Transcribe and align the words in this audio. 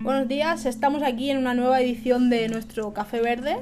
Buenos 0.00 0.28
días, 0.28 0.64
estamos 0.64 1.02
aquí 1.02 1.30
en 1.30 1.36
una 1.36 1.52
nueva 1.52 1.78
edición 1.82 2.30
de 2.30 2.48
nuestro 2.48 2.94
Café 2.94 3.20
Verde 3.20 3.58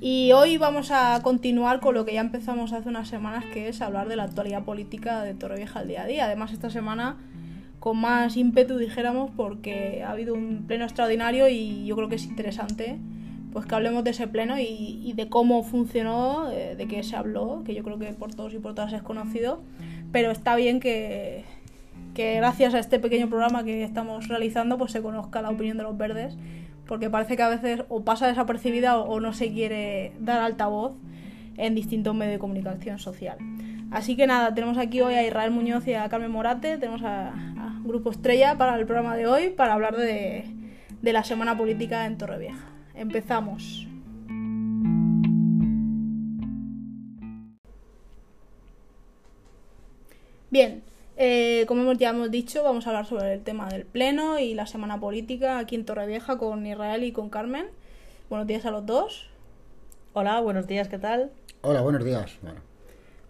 y 0.00 0.30
hoy 0.30 0.58
vamos 0.58 0.92
a 0.92 1.20
continuar 1.24 1.80
con 1.80 1.96
lo 1.96 2.04
que 2.04 2.14
ya 2.14 2.20
empezamos 2.20 2.72
hace 2.72 2.88
unas 2.88 3.08
semanas, 3.08 3.44
que 3.46 3.68
es 3.68 3.82
hablar 3.82 4.06
de 4.06 4.14
la 4.14 4.22
actualidad 4.22 4.62
política 4.62 5.24
de 5.24 5.34
Torrevieja 5.34 5.80
al 5.80 5.88
día 5.88 6.02
a 6.02 6.06
día. 6.06 6.24
Además, 6.26 6.52
esta 6.52 6.70
semana 6.70 7.16
con 7.80 7.98
más 7.98 8.36
ímpetu, 8.36 8.78
dijéramos, 8.78 9.30
porque 9.36 10.02
ha 10.02 10.10
habido 10.10 10.34
un 10.34 10.64
pleno 10.66 10.84
extraordinario 10.84 11.48
y 11.48 11.86
yo 11.86 11.96
creo 11.96 12.08
que 12.08 12.16
es 12.16 12.24
interesante 12.24 12.98
pues 13.52 13.64
que 13.64 13.74
hablemos 13.74 14.04
de 14.04 14.10
ese 14.10 14.28
pleno 14.28 14.56
y, 14.58 15.12
de 15.16 15.28
cómo 15.28 15.62
funcionó, 15.62 16.48
de, 16.48 16.76
de 16.76 16.86
qué 16.86 17.02
se 17.02 17.16
habló, 17.16 17.62
que 17.64 17.74
yo 17.74 17.82
creo 17.82 17.98
que 17.98 18.12
por 18.12 18.34
todos 18.34 18.52
y 18.52 18.58
por 18.58 18.74
todas 18.74 18.92
es 18.92 19.02
conocido, 19.02 19.62
pero 20.12 20.30
está 20.30 20.54
bien 20.54 20.80
que, 20.80 21.44
que 22.18 22.34
gracias 22.34 22.74
a 22.74 22.80
este 22.80 22.98
pequeño 22.98 23.28
programa 23.28 23.62
que 23.62 23.84
estamos 23.84 24.26
realizando 24.26 24.76
pues 24.76 24.90
se 24.90 25.00
conozca 25.00 25.40
la 25.40 25.50
opinión 25.50 25.76
de 25.76 25.84
los 25.84 25.96
verdes, 25.96 26.36
porque 26.86 27.10
parece 27.10 27.36
que 27.36 27.42
a 27.42 27.48
veces 27.48 27.84
o 27.88 28.02
pasa 28.02 28.26
desapercibida 28.26 28.98
o, 28.98 29.20
no 29.20 29.32
se 29.32 29.52
quiere 29.52 30.12
dar 30.18 30.40
altavoz 30.40 30.94
en 31.56 31.76
distintos 31.76 32.16
medios 32.16 32.34
de 32.34 32.38
comunicación 32.40 32.98
social. 32.98 33.38
Así 33.90 34.16
que 34.16 34.26
nada, 34.26 34.54
tenemos 34.54 34.76
aquí 34.76 35.00
hoy 35.00 35.14
a 35.14 35.26
Israel 35.26 35.50
Muñoz 35.50 35.86
y 35.86 35.94
a 35.94 36.08
Carmen 36.08 36.30
Morate, 36.30 36.78
tenemos 36.78 37.02
a, 37.04 37.32
Grupo 37.84 38.10
Estrella 38.10 38.58
para 38.58 38.76
el 38.76 38.84
programa 38.84 39.16
de 39.16 39.26
hoy 39.26 39.48
para 39.48 39.72
hablar 39.72 39.96
de, 39.96 40.44
de 41.00 41.12
la 41.12 41.24
semana 41.24 41.56
política 41.56 42.04
en 42.04 42.18
Torrevieja. 42.18 42.68
Empezamos. 42.94 43.86
Bien, 50.50 50.82
eh, 51.16 51.64
como 51.66 51.92
ya 51.94 52.10
hemos 52.10 52.30
dicho, 52.30 52.62
vamos 52.62 52.86
a 52.86 52.90
hablar 52.90 53.06
sobre 53.06 53.34
el 53.34 53.42
tema 53.42 53.68
del 53.68 53.84
Pleno 53.84 54.38
y 54.38 54.54
la 54.54 54.66
semana 54.66 55.00
política 55.00 55.58
aquí 55.58 55.74
en 55.74 55.84
Torrevieja 55.84 56.38
con 56.38 56.64
Israel 56.66 57.04
y 57.04 57.12
con 57.12 57.28
Carmen. 57.28 57.66
Buenos 58.30 58.46
días 58.46 58.64
a 58.66 58.70
los 58.70 58.86
dos. 58.86 59.28
Hola, 60.12 60.40
buenos 60.40 60.66
días, 60.66 60.88
¿qué 60.88 60.98
tal? 60.98 61.30
Hola, 61.62 61.80
buenos 61.80 62.04
días. 62.04 62.38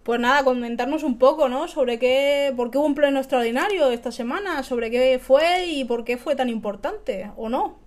Pues 0.09 0.19
nada, 0.19 0.43
comentarnos 0.43 1.03
un 1.03 1.19
poco, 1.19 1.49
¿no? 1.49 1.67
Sobre 1.67 1.99
qué, 1.99 2.51
por 2.57 2.71
qué 2.71 2.79
hubo 2.79 2.87
un 2.87 2.95
pleno 2.95 3.19
extraordinario 3.19 3.91
esta 3.91 4.11
semana, 4.11 4.63
sobre 4.63 4.89
qué 4.89 5.19
fue 5.19 5.67
y 5.67 5.85
por 5.85 6.03
qué 6.03 6.17
fue 6.17 6.35
tan 6.35 6.49
importante, 6.49 7.29
¿o 7.37 7.47
no? 7.47 7.77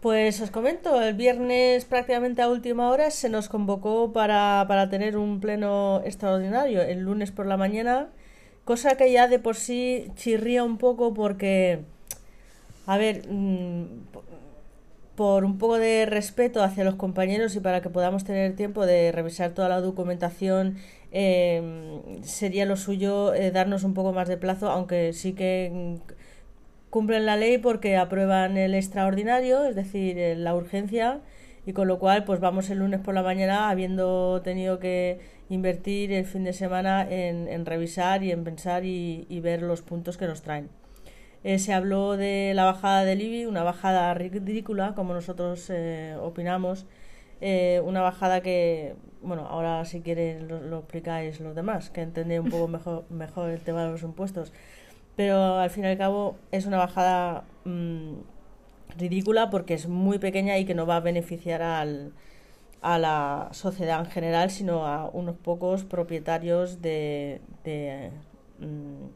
Pues 0.00 0.40
os 0.40 0.50
comento, 0.50 1.00
el 1.00 1.14
viernes 1.14 1.84
prácticamente 1.84 2.42
a 2.42 2.48
última 2.48 2.90
hora 2.90 3.12
se 3.12 3.28
nos 3.28 3.48
convocó 3.48 4.12
para, 4.12 4.64
para 4.66 4.88
tener 4.90 5.16
un 5.16 5.38
pleno 5.38 6.02
extraordinario. 6.04 6.82
El 6.82 7.02
lunes 7.02 7.30
por 7.30 7.46
la 7.46 7.56
mañana 7.56 8.08
cosa 8.64 8.96
que 8.96 9.12
ya 9.12 9.28
de 9.28 9.38
por 9.38 9.54
sí 9.54 10.10
chirría 10.16 10.64
un 10.64 10.78
poco 10.78 11.14
porque, 11.14 11.84
a 12.86 12.96
ver, 12.96 13.22
mm, 13.30 13.84
por 15.14 15.44
un 15.44 15.58
poco 15.58 15.78
de 15.78 16.06
respeto 16.06 16.62
hacia 16.62 16.84
los 16.84 16.96
compañeros 16.96 17.54
y 17.54 17.60
para 17.60 17.80
que 17.82 17.90
podamos 17.90 18.24
tener 18.24 18.56
tiempo 18.56 18.84
de 18.84 19.12
revisar 19.12 19.52
toda 19.52 19.68
la 19.68 19.80
documentación, 19.80 20.76
em, 21.14 22.22
sería 22.22 22.66
lo 22.66 22.76
suyo 22.76 23.32
eh, 23.34 23.50
darnos 23.50 23.84
un 23.84 23.94
poco 23.94 24.12
más 24.12 24.28
de 24.28 24.36
plazo, 24.36 24.70
aunque 24.70 25.12
sí 25.14 25.32
que 25.32 25.70
mm, 25.72 26.12
cumplen 26.90 27.26
la 27.26 27.36
ley 27.36 27.58
porque 27.58 27.96
aprueban 27.96 28.56
el 28.58 28.74
extraordinario, 28.74 29.64
es 29.64 29.76
decir, 29.76 30.18
eh, 30.18 30.36
la 30.36 30.54
urgencia, 30.54 31.20
y 31.66 31.72
con 31.72 31.88
lo 31.88 31.98
cual 31.98 32.24
pues 32.24 32.40
vamos 32.40 32.70
el 32.70 32.78
lunes 32.80 33.00
por 33.00 33.14
la 33.14 33.22
mañana 33.22 33.70
habiendo 33.70 34.42
tenido 34.42 34.78
que 34.78 35.20
invertir 35.48 36.12
el 36.12 36.24
fin 36.26 36.44
de 36.44 36.52
semana 36.52 37.06
en, 37.08 37.66
revisar 37.66 38.22
y 38.22 38.32
en 38.32 38.44
pensar 38.44 38.84
y, 38.84 39.40
ver 39.40 39.62
los 39.62 39.82
puntos 39.82 40.16
que 40.16 40.26
nos 40.26 40.42
traen. 40.42 40.68
Eh, 41.42 41.58
se 41.58 41.74
habló 41.74 42.16
de 42.16 42.52
la 42.54 42.64
bajada 42.64 43.04
del 43.04 43.20
IBI, 43.22 43.46
una 43.46 43.62
bajada 43.62 44.12
ridícula, 44.14 44.94
como 44.94 45.12
nosotros 45.14 45.68
eh, 45.70 46.16
opinamos, 46.20 46.86
eh, 47.40 47.82
una 47.84 48.00
bajada 48.00 48.40
que, 48.40 48.94
bueno, 49.24 49.46
ahora 49.46 49.84
si 49.84 50.00
quieren 50.00 50.48
lo, 50.48 50.78
explicáis 50.78 51.40
los 51.40 51.54
demás, 51.54 51.90
que 51.90 52.02
entendéis 52.02 52.40
un 52.40 52.50
poco 52.50 52.68
mejor, 52.68 53.04
mejor 53.10 53.50
el 53.50 53.60
tema 53.60 53.84
de 53.84 53.90
los 53.90 54.02
impuestos, 54.02 54.52
pero 55.16 55.58
al 55.58 55.70
fin 55.70 55.84
y 55.84 55.88
al 55.88 55.98
cabo 55.98 56.36
es 56.52 56.66
una 56.66 56.78
bajada 56.78 57.44
mm, 57.64 58.14
ridícula 58.98 59.50
porque 59.50 59.74
es 59.74 59.88
muy 59.88 60.18
pequeña 60.18 60.58
y 60.58 60.64
que 60.64 60.74
no 60.74 60.86
va 60.86 60.96
a 60.96 61.00
beneficiar 61.00 61.62
al, 61.62 62.12
a 62.82 62.98
la 62.98 63.48
sociedad 63.52 64.00
en 64.00 64.10
general, 64.10 64.50
sino 64.50 64.86
a 64.86 65.08
unos 65.10 65.36
pocos 65.36 65.84
propietarios 65.84 66.82
de, 66.82 67.40
de, 67.64 68.10
mm, 68.58 69.06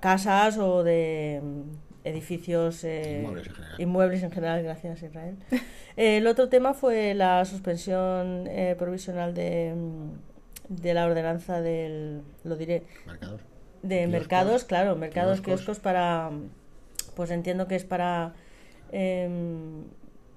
casas 0.00 0.58
o 0.58 0.82
de 0.84 1.40
edificios 2.04 2.84
eh, 2.84 3.26
inmuebles, 3.78 4.22
en 4.22 4.30
general. 4.30 4.62
Gracias, 4.62 5.02
Israel. 5.02 5.36
el 5.96 6.26
otro 6.26 6.48
tema 6.48 6.74
fue 6.74 7.14
la 7.14 7.44
suspensión 7.44 8.46
eh, 8.46 8.76
provisional 8.78 9.34
de, 9.34 9.74
mm, 9.74 10.74
de 10.82 10.94
la 10.94 11.06
ordenanza 11.06 11.60
del, 11.60 12.22
lo 12.44 12.56
diré, 12.56 12.84
de 13.82 14.06
mercados, 14.06 14.64
claro, 14.64 14.96
mercados 14.96 15.40
kioscos. 15.40 15.80
para, 15.80 16.30
pues 17.16 17.30
entiendo 17.30 17.66
que 17.66 17.76
es 17.76 17.84
para... 17.84 18.34
Em, 18.92 19.84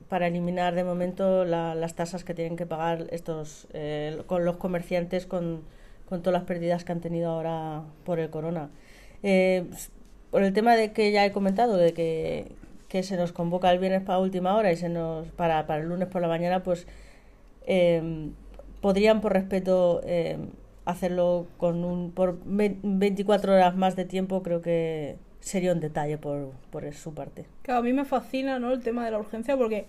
para 0.09 0.28
eliminar 0.28 0.73
de 0.73 0.84
momento 0.84 1.44
las 1.45 1.95
tasas 1.95 2.23
que 2.23 2.34
tienen 2.34 2.55
que 2.55 2.66
pagar 2.66 3.07
estos 3.11 3.67
eh, 3.73 4.22
con 4.25 4.45
los 4.45 4.57
comerciantes 4.57 5.25
con, 5.25 5.63
con, 6.07 6.22
todas 6.22 6.39
las 6.39 6.47
pérdidas 6.47 6.85
que 6.85 6.94
han 6.94 7.01
tenido 7.01 7.31
ahora 7.31 7.84
por 8.05 8.19
el 8.19 8.29
corona. 8.29 8.69
Eh, 9.23 9.66
por 10.31 10.43
el 10.43 10.53
tema 10.53 10.75
de 10.75 10.91
que 10.91 11.11
ya 11.11 11.25
he 11.25 11.31
comentado, 11.31 11.77
de 11.77 11.93
que, 11.93 12.51
que, 12.89 13.03
se 13.03 13.17
nos 13.17 13.31
convoca 13.31 13.71
el 13.71 13.79
viernes 13.79 14.01
para 14.01 14.19
última 14.19 14.55
hora 14.55 14.71
y 14.71 14.75
se 14.75 14.89
nos 14.89 15.27
para, 15.29 15.65
para 15.67 15.81
el 15.81 15.89
lunes 15.89 16.07
por 16.07 16.21
la 16.21 16.27
mañana, 16.27 16.63
pues 16.63 16.88
eh, 17.65 18.29
podrían 18.81 19.21
por 19.21 19.33
respeto 19.33 20.01
hacerlo 20.87 21.47
con 21.57 21.83
un 21.83 22.11
por 22.11 22.37
24 22.45 23.53
horas 23.53 23.75
más 23.75 23.95
de 23.97 24.05
tiempo, 24.05 24.41
creo 24.41 24.61
que 24.61 25.17
sería 25.41 25.73
un 25.73 25.81
detalle 25.81 26.17
por, 26.17 26.51
por 26.71 26.91
su 26.93 27.13
parte. 27.13 27.45
Claro, 27.61 27.81
a 27.81 27.83
mí 27.83 27.91
me 27.93 28.05
fascina 28.05 28.57
¿no? 28.57 28.71
el 28.71 28.81
tema 28.81 29.03
de 29.03 29.11
la 29.11 29.19
urgencia 29.19 29.57
porque 29.57 29.85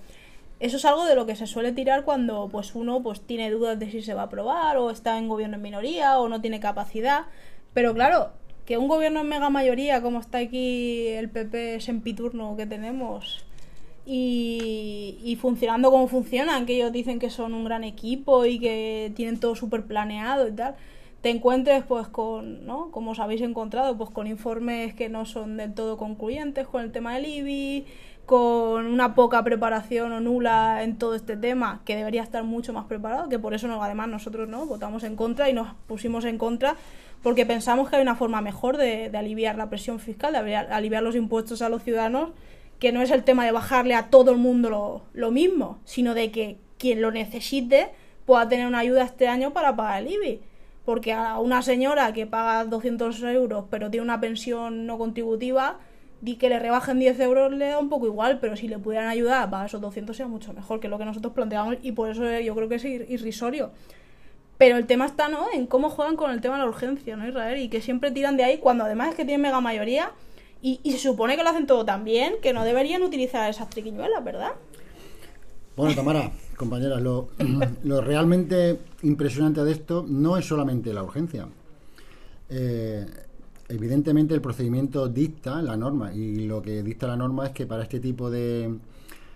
eso 0.59 0.77
es 0.77 0.85
algo 0.85 1.05
de 1.05 1.15
lo 1.15 1.25
que 1.25 1.37
se 1.37 1.47
suele 1.47 1.71
tirar 1.71 2.05
cuando 2.05 2.49
pues 2.51 2.75
uno 2.75 3.01
pues 3.01 3.21
tiene 3.21 3.49
dudas 3.51 3.79
de 3.79 3.91
si 3.91 4.03
se 4.03 4.15
va 4.15 4.23
a 4.23 4.25
aprobar 4.25 4.77
o 4.77 4.91
está 4.91 5.19
en 5.19 5.29
gobierno 5.29 5.57
en 5.57 5.63
minoría 5.63 6.19
o 6.19 6.29
no 6.29 6.41
tiene 6.41 6.59
capacidad. 6.59 7.27
Pero 7.75 7.95
claro, 7.95 8.33
que 8.69 8.77
un 8.77 8.87
gobierno 8.87 9.23
en 9.23 9.29
mega 9.29 9.49
mayoría 9.49 10.03
como 10.03 10.21
está 10.21 10.37
aquí 10.39 11.07
el 11.07 11.31
PP 11.31 11.81
sempiturno 11.81 12.55
que 12.55 12.67
tenemos 12.67 13.43
y, 14.05 15.39
funcionando 15.41 15.91
como 15.91 16.07
funcionan, 16.07 16.67
que 16.67 16.77
ellos 16.77 16.93
dicen 16.93 17.19
que 17.19 17.31
son 17.31 17.55
un 17.55 17.65
gran 17.65 17.83
equipo 17.83 18.45
y 18.45 18.59
que 18.59 19.11
tienen 19.17 19.41
todo 19.41 19.55
súper 19.55 19.87
planeado 19.87 20.49
y 20.49 20.53
tal 20.53 20.77
te 21.23 21.31
encuentres 21.31 21.83
pues 21.85 22.09
con, 22.09 22.67
¿no? 22.67 22.91
Como 22.91 23.13
os 23.13 23.21
habéis 23.21 23.41
encontrado, 23.41 23.97
pues 23.97 24.11
con 24.11 24.27
informes 24.27 24.93
que 24.93 25.09
no 25.09 25.25
son 25.25 25.57
del 25.57 25.73
todo 25.73 25.97
concluyentes 25.97 26.67
con 26.67 26.83
el 26.83 26.93
tema 26.93 27.15
del 27.15 27.25
IBI, 27.25 27.87
con 28.29 28.85
una 28.85 29.15
poca 29.15 29.43
preparación 29.43 30.13
o 30.13 30.21
nula 30.21 30.83
en 30.83 30.99
todo 30.99 31.15
este 31.15 31.35
tema, 31.35 31.81
que 31.87 31.97
debería 31.97 32.23
estar 32.23 32.45
mucho 32.45 32.75
más 32.75 32.85
preparado, 32.85 33.31
que 33.31 33.39
por 33.39 33.55
eso 33.55 33.69
no, 33.69 33.83
además 33.83 34.09
nosotros 34.09 34.47
no 34.51 34.67
votamos 34.67 35.03
en 35.05 35.17
contra 35.17 35.49
y 35.49 35.55
nos 35.55 35.69
pusimos 35.87 36.27
en 36.27 36.37
contra 36.37 36.77
porque 37.23 37.47
pensamos 37.47 37.89
que 37.89 37.97
hay 37.97 38.03
una 38.03 38.17
forma 38.17 38.43
mejor 38.43 38.77
de, 38.77 39.11
aliviar 39.17 39.57
la 39.57 39.71
presión 39.71 39.99
fiscal, 39.99 40.35
de 40.35 40.57
aliviar, 40.57 41.03
los 41.03 41.17
impuestos 41.17 41.63
a 41.63 41.71
los 41.71 41.83
ciudadanos, 41.83 42.33
que 42.79 42.93
no 42.93 43.01
es 43.01 43.11
el 43.11 43.25
tema 43.25 43.47
de 43.47 43.53
bajarle 43.53 43.95
a 43.95 44.11
todo 44.11 44.31
el 44.31 44.37
mundo 44.37 44.69
lo, 44.69 45.03
lo 45.15 45.31
mismo, 45.31 45.79
sino 45.87 46.13
de 46.13 46.31
que 46.31 46.59
quien 46.77 47.01
lo 47.01 47.11
necesite 47.11 47.93
pueda 48.27 48.47
tener 48.47 48.67
una 48.67 48.81
ayuda 48.81 49.05
este 49.05 49.27
año 49.27 49.55
para 49.55 49.75
pagar 49.75 50.03
el 50.03 50.13
IBI 50.13 50.43
porque 50.85 51.15
a 51.15 51.39
una 51.39 51.63
señora 51.63 52.13
que 52.13 52.27
paga 52.27 52.65
200 52.65 53.23
euros 53.23 53.65
pero 53.71 53.91
tiene 53.91 54.05
una 54.05 54.21
pensión 54.21 54.87
no 54.87 54.99
contributiva, 54.99 55.79
di 56.21 56.37
que 56.37 56.49
le 56.49 56.59
rebajen 56.59 56.99
10 56.99 57.21
euros 57.21 57.53
le 57.53 57.69
da 57.69 57.79
un 57.79 57.89
poco 57.89 58.07
igual, 58.07 58.39
pero 58.41 58.57
si 58.57 58.69
le 58.69 58.79
pudieran 58.79 59.09
ayudar 59.09 59.49
para 59.51 59.67
esos 59.67 59.81
200 59.81 60.17
sea 60.17 60.27
mucho 60.27 60.53
mejor 60.53 60.81
que 60.81 60.89
lo 60.89 60.99
que 60.99 61.05
nosotros 61.05 61.33
planteamos 61.33 61.77
y 61.83 61.93
por 61.93 62.11
eso 62.11 62.25
yo 62.41 62.55
creo 62.55 62.69
que 62.69 62.77
es 62.77 62.85
irrisorio. 62.85 63.71
Pero 64.57 64.77
el 64.77 64.87
tema 64.87 65.07
está, 65.07 65.29
¿no? 65.29 65.47
En 65.53 65.67
cómo 65.67 65.89
juegan 65.89 66.17
con 66.17 66.33
el 66.33 66.41
tema 66.41 66.57
de 66.57 66.65
la 66.65 66.69
urgencia, 66.69 67.17
¿no, 67.17 67.29
Israel? 67.29 67.61
Y 67.61 67.69
que 67.69 67.81
siempre 67.81 68.11
tiran 68.11 68.37
de 68.37 68.45
ahí 68.45 68.59
cuando 68.59 68.85
además 68.85 69.11
es 69.11 69.15
que 69.15 69.25
tienen 69.25 69.43
mega 69.43 69.61
mayoría 69.61 70.11
y, 70.61 70.81
y 70.83 70.93
se 70.93 70.99
supone 70.99 71.37
que 71.37 71.45
lo 71.45 71.51
hacen 71.51 71.67
todo 71.67 71.85
tan 71.85 72.05
bien 72.05 72.35
que 72.43 72.53
no 72.53 72.65
deberían 72.65 73.03
utilizar 73.03 73.49
esas 73.49 73.71
triquiñuelas, 73.71 74.25
¿verdad? 74.25 74.53
Bueno, 75.79 75.95
Tamara, 75.95 76.33
compañera, 76.57 76.99
lo, 76.99 77.29
realmente 78.03 78.81
impresionante 79.03 79.63
de 79.63 79.71
esto 79.71 80.05
no 80.09 80.37
es 80.37 80.45
solamente 80.45 80.93
la 80.93 81.05
urgencia. 81.05 81.47
Eh, 82.51 83.07
evidentemente 83.69 84.35
el 84.35 84.41
procedimiento 84.41 85.09
dicta 85.09 85.61
la 85.63 85.77
norma 85.77 86.13
y 86.15 86.47
lo 86.47 86.63
que 86.63 86.83
dicta 86.83 87.07
la 87.07 87.17
norma 87.17 87.47
es 87.47 87.53
que 87.53 87.67
para 87.67 87.83
este 87.83 88.01
tipo 88.01 88.31
de, 88.31 88.79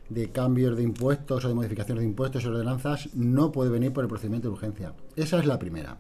de 0.09 0.31
cambios 0.31 0.77
de 0.77 0.83
impuestos 0.83 1.45
o 1.45 1.49
de 1.49 1.55
modificaciones 1.55 2.03
de 2.03 2.09
impuestos 2.09 2.45
y 2.45 2.47
ordenanzas 2.47 3.15
no 3.15 3.53
puede 3.53 3.71
venir 3.71 3.93
por 3.93 4.05
el 4.05 4.09
procedimiento 4.09 4.49
de 4.49 4.55
urgencia. 4.55 4.95
Esa 5.17 5.39
es 5.39 5.47
la 5.47 5.59
primera. 5.59 5.99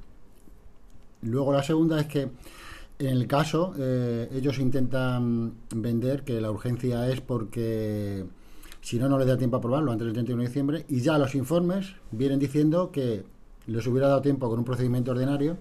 Luego 1.22 1.52
la 1.52 1.62
segunda 1.62 2.00
es 2.00 2.06
que 2.06 2.30
en 2.98 3.08
el 3.08 3.26
caso 3.26 3.74
eh, 3.78 4.28
ellos 4.32 4.58
intentan 4.58 5.54
vender 5.74 6.22
que 6.22 6.40
la 6.40 6.50
urgencia 6.50 7.08
es 7.08 7.20
porque 7.20 8.24
si 8.80 8.98
no, 8.98 9.08
no 9.08 9.18
les 9.18 9.28
da 9.28 9.36
tiempo 9.36 9.56
a 9.56 9.58
aprobarlo 9.58 9.92
antes 9.92 10.06
del 10.06 10.14
31 10.14 10.42
de 10.42 10.48
diciembre 10.48 10.84
y 10.88 11.00
ya 11.00 11.18
los 11.18 11.34
informes 11.34 11.94
vienen 12.10 12.38
diciendo 12.38 12.90
que 12.90 13.24
les 13.66 13.86
hubiera 13.86 14.08
dado 14.08 14.22
tiempo 14.22 14.48
con 14.48 14.58
un 14.58 14.64
procedimiento 14.64 15.12
ordinario 15.12 15.56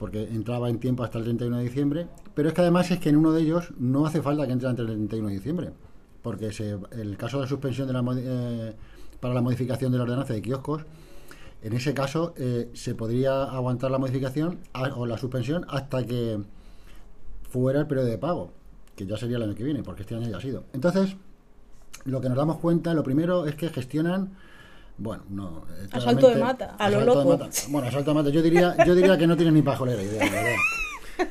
porque 0.00 0.22
entraba 0.22 0.70
en 0.70 0.80
tiempo 0.80 1.04
hasta 1.04 1.18
el 1.18 1.24
31 1.24 1.58
de 1.58 1.62
diciembre, 1.62 2.06
pero 2.34 2.48
es 2.48 2.54
que 2.54 2.62
además 2.62 2.90
es 2.90 2.98
que 2.98 3.10
en 3.10 3.18
uno 3.18 3.32
de 3.32 3.42
ellos 3.42 3.68
no 3.78 4.06
hace 4.06 4.22
falta 4.22 4.46
que 4.46 4.52
entre 4.52 4.66
antes 4.66 4.86
del 4.86 4.96
31 4.96 5.28
de 5.28 5.34
diciembre, 5.34 5.70
porque 6.22 6.52
se, 6.52 6.78
el 6.92 7.18
caso 7.18 7.36
de 7.36 7.42
la 7.42 7.48
suspensión 7.48 7.86
de 7.86 7.92
la, 7.92 8.02
eh, 8.16 8.74
para 9.20 9.34
la 9.34 9.42
modificación 9.42 9.92
de 9.92 9.98
la 9.98 10.04
ordenanza 10.04 10.32
de 10.32 10.40
kioscos, 10.40 10.86
en 11.62 11.74
ese 11.74 11.92
caso 11.92 12.32
eh, 12.38 12.70
se 12.72 12.94
podría 12.94 13.44
aguantar 13.44 13.90
la 13.90 13.98
modificación 13.98 14.60
o 14.96 15.04
la 15.04 15.18
suspensión 15.18 15.66
hasta 15.68 16.06
que 16.06 16.40
fuera 17.50 17.80
el 17.80 17.86
periodo 17.86 18.06
de 18.06 18.16
pago, 18.16 18.52
que 18.96 19.04
ya 19.04 19.18
sería 19.18 19.36
el 19.36 19.42
año 19.42 19.54
que 19.54 19.64
viene, 19.64 19.82
porque 19.82 20.00
este 20.00 20.14
año 20.14 20.30
ya 20.30 20.38
ha 20.38 20.40
sido. 20.40 20.64
Entonces, 20.72 21.14
lo 22.06 22.22
que 22.22 22.30
nos 22.30 22.38
damos 22.38 22.56
cuenta, 22.56 22.94
lo 22.94 23.02
primero 23.02 23.44
es 23.44 23.54
que 23.54 23.68
gestionan 23.68 24.30
bueno, 25.00 25.24
no. 25.30 25.64
Eh, 25.70 25.88
asalto 25.92 26.28
de 26.28 26.36
mata, 26.36 26.76
a 26.78 26.90
lo 26.90 27.00
loco. 27.04 27.48
Bueno, 27.70 27.88
asalto 27.88 28.10
de 28.10 28.14
mata. 28.14 28.28
Yo 28.28 28.42
diría, 28.42 28.76
yo 28.86 28.94
diría 28.94 29.16
que 29.16 29.26
no 29.26 29.34
tienen 29.34 29.54
ni 29.54 29.62
pajolera 29.62 30.02
idea, 30.02 30.30
verdad. 30.30 30.56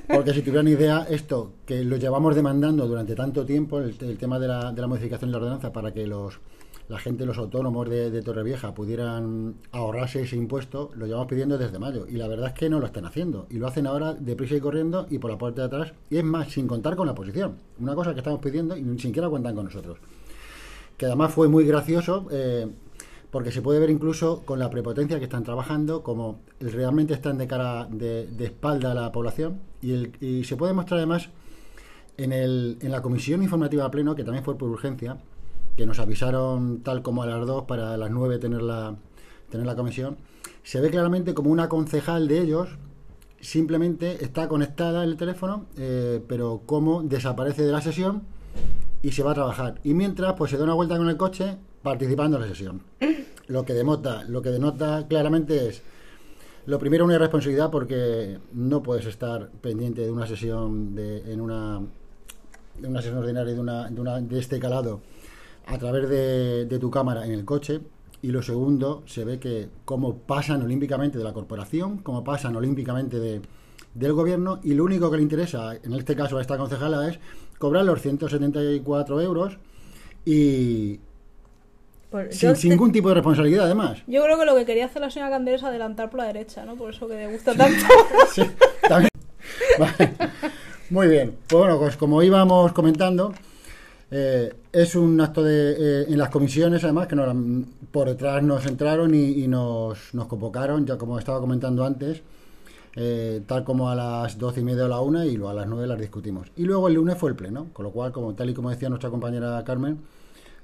Porque 0.07 0.33
si 0.33 0.41
tuvieran 0.41 0.67
idea, 0.67 1.05
esto 1.07 1.53
que 1.65 1.83
lo 1.83 1.97
llevamos 1.97 2.35
demandando 2.35 2.87
durante 2.87 3.13
tanto 3.13 3.45
tiempo, 3.45 3.79
el, 3.79 3.95
tema 4.17 4.39
de 4.39 4.47
la, 4.47 4.71
de 4.71 4.81
la, 4.81 4.87
modificación 4.87 5.29
de 5.29 5.33
la 5.33 5.37
ordenanza 5.37 5.71
para 5.71 5.93
que 5.93 6.07
los 6.07 6.39
la 6.87 6.97
gente, 6.97 7.27
los 7.27 7.37
autónomos 7.37 7.87
de, 7.87 8.09
de 8.09 8.23
Torrevieja 8.23 8.73
pudieran 8.73 9.57
ahorrarse 9.71 10.23
ese 10.23 10.35
impuesto, 10.35 10.89
lo 10.95 11.05
llevamos 11.05 11.27
pidiendo 11.27 11.59
desde 11.59 11.77
mayo. 11.77 12.07
Y 12.09 12.13
la 12.13 12.27
verdad 12.27 12.47
es 12.47 12.53
que 12.53 12.67
no 12.71 12.79
lo 12.79 12.87
están 12.87 13.05
haciendo. 13.05 13.45
Y 13.51 13.59
lo 13.59 13.67
hacen 13.67 13.85
ahora 13.85 14.15
deprisa 14.15 14.55
y 14.55 14.59
corriendo 14.59 15.05
y 15.11 15.19
por 15.19 15.29
la 15.29 15.37
puerta 15.37 15.61
de 15.61 15.67
atrás. 15.67 15.93
Y 16.09 16.17
es 16.17 16.23
más, 16.23 16.51
sin 16.51 16.65
contar 16.65 16.95
con 16.95 17.05
la 17.05 17.11
oposición. 17.11 17.57
Una 17.79 17.93
cosa 17.93 18.13
que 18.13 18.21
estamos 18.21 18.39
pidiendo 18.39 18.75
y 18.75 18.81
ni 18.81 18.97
siquiera 18.97 19.29
cuentan 19.29 19.53
con 19.53 19.65
nosotros. 19.65 19.99
Que 20.97 21.05
además 21.05 21.31
fue 21.31 21.47
muy 21.47 21.63
gracioso. 21.63 22.27
Eh, 22.31 22.67
porque 23.31 23.51
se 23.51 23.61
puede 23.61 23.79
ver 23.79 23.89
incluso 23.89 24.41
con 24.45 24.59
la 24.59 24.69
prepotencia 24.69 25.19
que 25.19 25.25
están 25.25 25.43
trabajando, 25.43 26.03
como 26.03 26.39
realmente 26.59 27.13
están 27.13 27.37
de 27.37 27.47
cara 27.47 27.87
de, 27.89 28.27
espalda 28.39 28.91
a 28.91 28.95
la 28.95 29.11
población, 29.11 29.59
y, 29.81 29.91
el, 29.91 30.45
se 30.45 30.57
puede 30.57 30.73
mostrar 30.73 30.99
además 30.99 31.29
en, 32.17 32.31
el, 32.31 32.77
en 32.81 32.91
la 32.91 33.01
comisión 33.01 33.43
informativa 33.43 33.89
pleno, 33.91 34.15
que 34.15 34.23
también 34.23 34.43
fue 34.43 34.57
por 34.57 34.69
urgencia, 34.69 35.17
que 35.77 35.85
nos 35.85 35.99
avisaron 35.99 36.81
tal 36.81 37.01
como 37.01 37.23
a 37.23 37.27
las 37.27 37.45
2 37.45 37.65
para 37.65 37.95
las 37.97 38.09
9 38.09 38.39
tener 38.39 38.61
la, 38.61 38.95
tener 39.49 39.65
la 39.65 39.75
comisión, 39.75 40.17
se 40.63 40.81
ve 40.81 40.89
claramente 40.89 41.33
como 41.33 41.51
una 41.51 41.69
concejal 41.69 42.27
de 42.27 42.41
ellos 42.41 42.69
simplemente 43.41 44.23
está 44.23 44.47
conectada 44.47 45.03
el 45.03 45.15
teléfono, 45.15 45.65
eh, 45.77 46.21
pero 46.27 46.61
como 46.65 47.03
desaparece 47.03 47.63
de 47.63 47.71
la 47.71 47.81
sesión 47.81 48.23
y 49.01 49.11
se 49.11 49.23
va 49.23 49.31
a 49.31 49.35
trabajar. 49.35 49.79
Y 49.83 49.93
mientras, 49.93 50.33
pues 50.33 50.51
se 50.51 50.57
da 50.57 50.63
una 50.63 50.73
vuelta 50.73 50.97
con 50.97 51.07
el 51.07 51.17
coche 51.17 51.57
participando 51.81 52.37
en 52.37 52.43
la 52.43 52.49
sesión. 52.49 52.81
Lo 53.47 53.65
que 53.65 53.73
denota, 53.73 54.23
lo 54.25 54.41
que 54.41 54.49
denota 54.49 55.07
claramente 55.07 55.69
es 55.69 55.81
lo 56.65 56.77
primero 56.77 57.05
una 57.05 57.15
irresponsabilidad 57.15 57.71
porque 57.71 58.37
no 58.53 58.83
puedes 58.83 59.05
estar 59.07 59.49
pendiente 59.61 60.01
de 60.01 60.11
una 60.11 60.27
sesión 60.27 60.93
de, 60.93 61.31
en 61.31 61.41
una 61.41 61.81
una 62.81 63.01
sesión 63.01 63.17
ordinaria 63.17 63.53
de 63.53 63.59
una, 63.59 63.89
de, 63.89 63.99
una, 63.99 64.21
de 64.21 64.39
este 64.39 64.59
calado 64.59 65.01
a 65.65 65.77
través 65.77 66.07
de, 66.07 66.65
de, 66.65 66.79
tu 66.79 66.89
cámara 66.91 67.25
en 67.25 67.31
el 67.31 67.43
coche 67.43 67.81
y 68.21 68.27
lo 68.29 68.41
segundo 68.41 69.03
se 69.05 69.25
ve 69.25 69.39
que 69.39 69.69
cómo 69.83 70.19
pasan 70.19 70.61
olímpicamente 70.61 71.17
de 71.17 71.23
la 71.23 71.33
corporación 71.33 71.97
cómo 71.97 72.23
pasan 72.23 72.55
olímpicamente 72.55 73.19
de, 73.19 73.41
del 73.95 74.13
gobierno 74.13 74.59
y 74.63 74.75
lo 74.75 74.85
único 74.85 75.09
que 75.09 75.17
le 75.17 75.23
interesa 75.23 75.75
en 75.75 75.93
este 75.93 76.15
caso 76.15 76.37
a 76.37 76.41
esta 76.41 76.57
concejala 76.57 77.09
es 77.09 77.19
cobrar 77.57 77.83
los 77.83 78.01
174 78.01 79.21
euros 79.21 79.57
y, 80.23 80.99
sin 82.31 82.69
ningún 82.69 82.91
tipo 82.91 83.09
de 83.09 83.15
responsabilidad, 83.15 83.65
además. 83.65 83.99
Yo 84.07 84.23
creo 84.23 84.39
que 84.39 84.45
lo 84.45 84.55
que 84.55 84.65
quería 84.65 84.85
hacer 84.85 85.01
la 85.01 85.11
señora 85.11 85.31
Candela 85.31 85.57
es 85.57 85.63
adelantar 85.63 86.09
por 86.09 86.19
la 86.19 86.25
derecha, 86.25 86.65
¿no? 86.65 86.75
Por 86.75 86.93
eso 86.93 87.07
que 87.07 87.15
le 87.15 87.31
gusta 87.31 87.53
tanto. 87.55 87.85
sí, 88.33 88.43
también. 88.87 89.09
Muy 90.89 91.07
bien. 91.07 91.35
Pues 91.47 91.59
bueno, 91.59 91.79
pues 91.79 91.97
como 91.97 92.23
íbamos 92.23 92.73
comentando, 92.73 93.33
eh, 94.11 94.51
es 94.71 94.95
un 94.95 95.21
acto 95.21 95.43
de, 95.43 95.71
eh, 95.71 96.05
en 96.09 96.17
las 96.17 96.29
comisiones, 96.29 96.83
además, 96.83 97.07
que 97.07 97.15
por 97.91 98.07
detrás 98.07 98.41
nos 98.41 98.65
entraron 98.65 99.13
y, 99.13 99.47
nos, 99.47 100.13
nos, 100.13 100.27
convocaron, 100.27 100.85
ya 100.85 100.97
como 100.97 101.19
estaba 101.19 101.39
comentando 101.39 101.85
antes, 101.85 102.23
eh, 102.95 103.41
tal 103.45 103.63
como 103.63 103.89
a 103.89 103.95
las 103.95 104.37
doce 104.37 104.61
y 104.61 104.63
media 104.63 104.85
o 104.85 104.87
la 104.87 104.99
una, 104.99 105.25
y 105.25 105.37
luego 105.37 105.49
a 105.49 105.53
las 105.53 105.67
nueve 105.67 105.85
las 105.85 105.99
discutimos. 105.99 106.47
Y 106.55 106.63
luego 106.63 106.87
el 106.87 106.95
lunes 106.95 107.17
fue 107.17 107.29
el 107.29 107.35
pleno, 107.35 107.67
con 107.71 107.83
lo 107.85 107.91
cual, 107.91 108.11
como 108.11 108.33
tal 108.33 108.49
y 108.49 108.53
como 108.55 108.71
decía 108.71 108.89
nuestra 108.89 109.11
compañera 109.11 109.63
Carmen, 109.63 109.99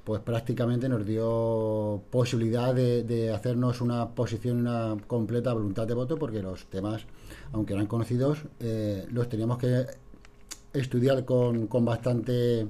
pues 0.06 0.22
prácticamente 0.22 0.88
nos 0.88 1.06
dio 1.06 2.04
posibilidad 2.12 2.76
de, 2.76 3.34
hacernos 3.34 3.82
una 3.82 4.10
posición, 4.10 4.60
una 4.60 4.96
completa 5.08 5.52
voluntad 5.52 5.88
de 5.88 5.96
voto, 5.96 6.18
porque 6.18 6.44
los 6.44 6.66
temas, 6.66 7.02
aunque 7.52 7.74
eran 7.74 7.88
conocidos, 7.88 8.38
eh, 8.60 9.08
los 9.12 9.28
teníamos 9.28 9.58
que 9.58 9.88
estudiar 10.74 11.26
con, 11.26 11.66
con, 11.66 11.84
bastante 11.86 12.68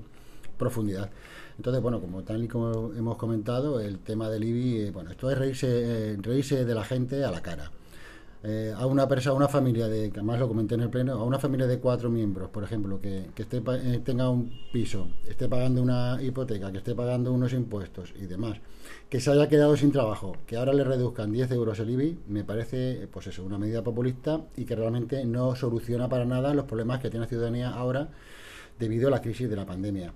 profundidad. 0.58 1.10
Entonces, 1.58 1.82
bueno, 1.82 2.00
como 2.00 2.24
tal 2.24 2.44
y 2.44 2.48
como 2.48 2.94
hemos 2.94 3.18
comentado, 3.18 3.82
el 3.82 4.00
tema 4.00 4.30
del 4.30 4.46
IBI, 4.46 4.78
eh, 4.84 4.92
bueno, 4.92 5.12
esto 5.12 5.30
es 5.30 5.38
reírse, 5.38 6.14
eh, 6.14 6.18
reírse 6.22 6.64
de 6.64 6.74
la 6.74 6.86
gente 6.86 7.26
a 7.26 7.32
la 7.32 7.42
cara. 7.42 7.70
Eh, 8.48 8.72
a 8.78 8.86
una 8.86 9.08
persona, 9.08 9.34
a 9.34 9.38
una 9.38 9.48
familia 9.48 9.88
de, 9.88 10.12
que 10.12 10.20
además 10.20 10.40
lo 10.40 10.48
comenté 10.48 10.76
en 10.76 10.82
el 10.82 10.90
pleno, 10.92 11.14
a 11.14 11.24
una 11.24 11.40
familia 11.40 11.66
de 11.66 11.80
cuatro 11.80 12.12
miembros, 12.12 12.52
por 12.52 12.64
ejemplo, 12.64 13.02
que, 13.02 13.32
esté, 13.36 13.58
eh, 13.58 14.02
tenga 14.06 14.30
un 14.30 14.52
piso, 14.72 15.08
esté 15.28 15.50
pagando 15.50 15.82
una 15.82 16.22
hipoteca, 16.22 16.72
que 16.72 16.78
esté 16.78 16.94
pagando 16.94 17.34
unos 17.34 17.54
impuestos 17.54 18.14
y 18.16 18.28
demás, 18.28 18.60
que 19.10 19.20
se 19.20 19.32
haya 19.32 19.50
quedado 19.50 19.76
sin 19.76 19.92
trabajo, 19.92 20.38
que 20.46 20.58
ahora 20.58 20.74
le 20.74 20.84
reduzcan 20.84 21.32
10 21.32 21.50
euros 21.54 21.80
el 21.80 21.90
IBI, 21.90 22.20
me 22.28 22.44
parece, 22.44 23.08
pues 23.12 23.26
eso, 23.26 23.44
una 23.44 23.58
medida 23.58 23.84
populista 23.84 24.42
y 24.56 24.66
que 24.66 24.76
realmente 24.76 25.26
no 25.26 25.56
soluciona 25.56 26.08
para 26.08 26.26
nada 26.26 26.54
los 26.54 26.66
problemas 26.66 27.00
que 27.00 27.10
tiene 27.10 27.26
la 27.26 27.30
ciudadanía 27.30 27.72
ahora 27.72 28.10
debido 28.78 29.08
a 29.08 29.12
la 29.12 29.22
crisis 29.22 29.50
de 29.50 29.56
la 29.56 29.66
pandemia. 29.66 30.14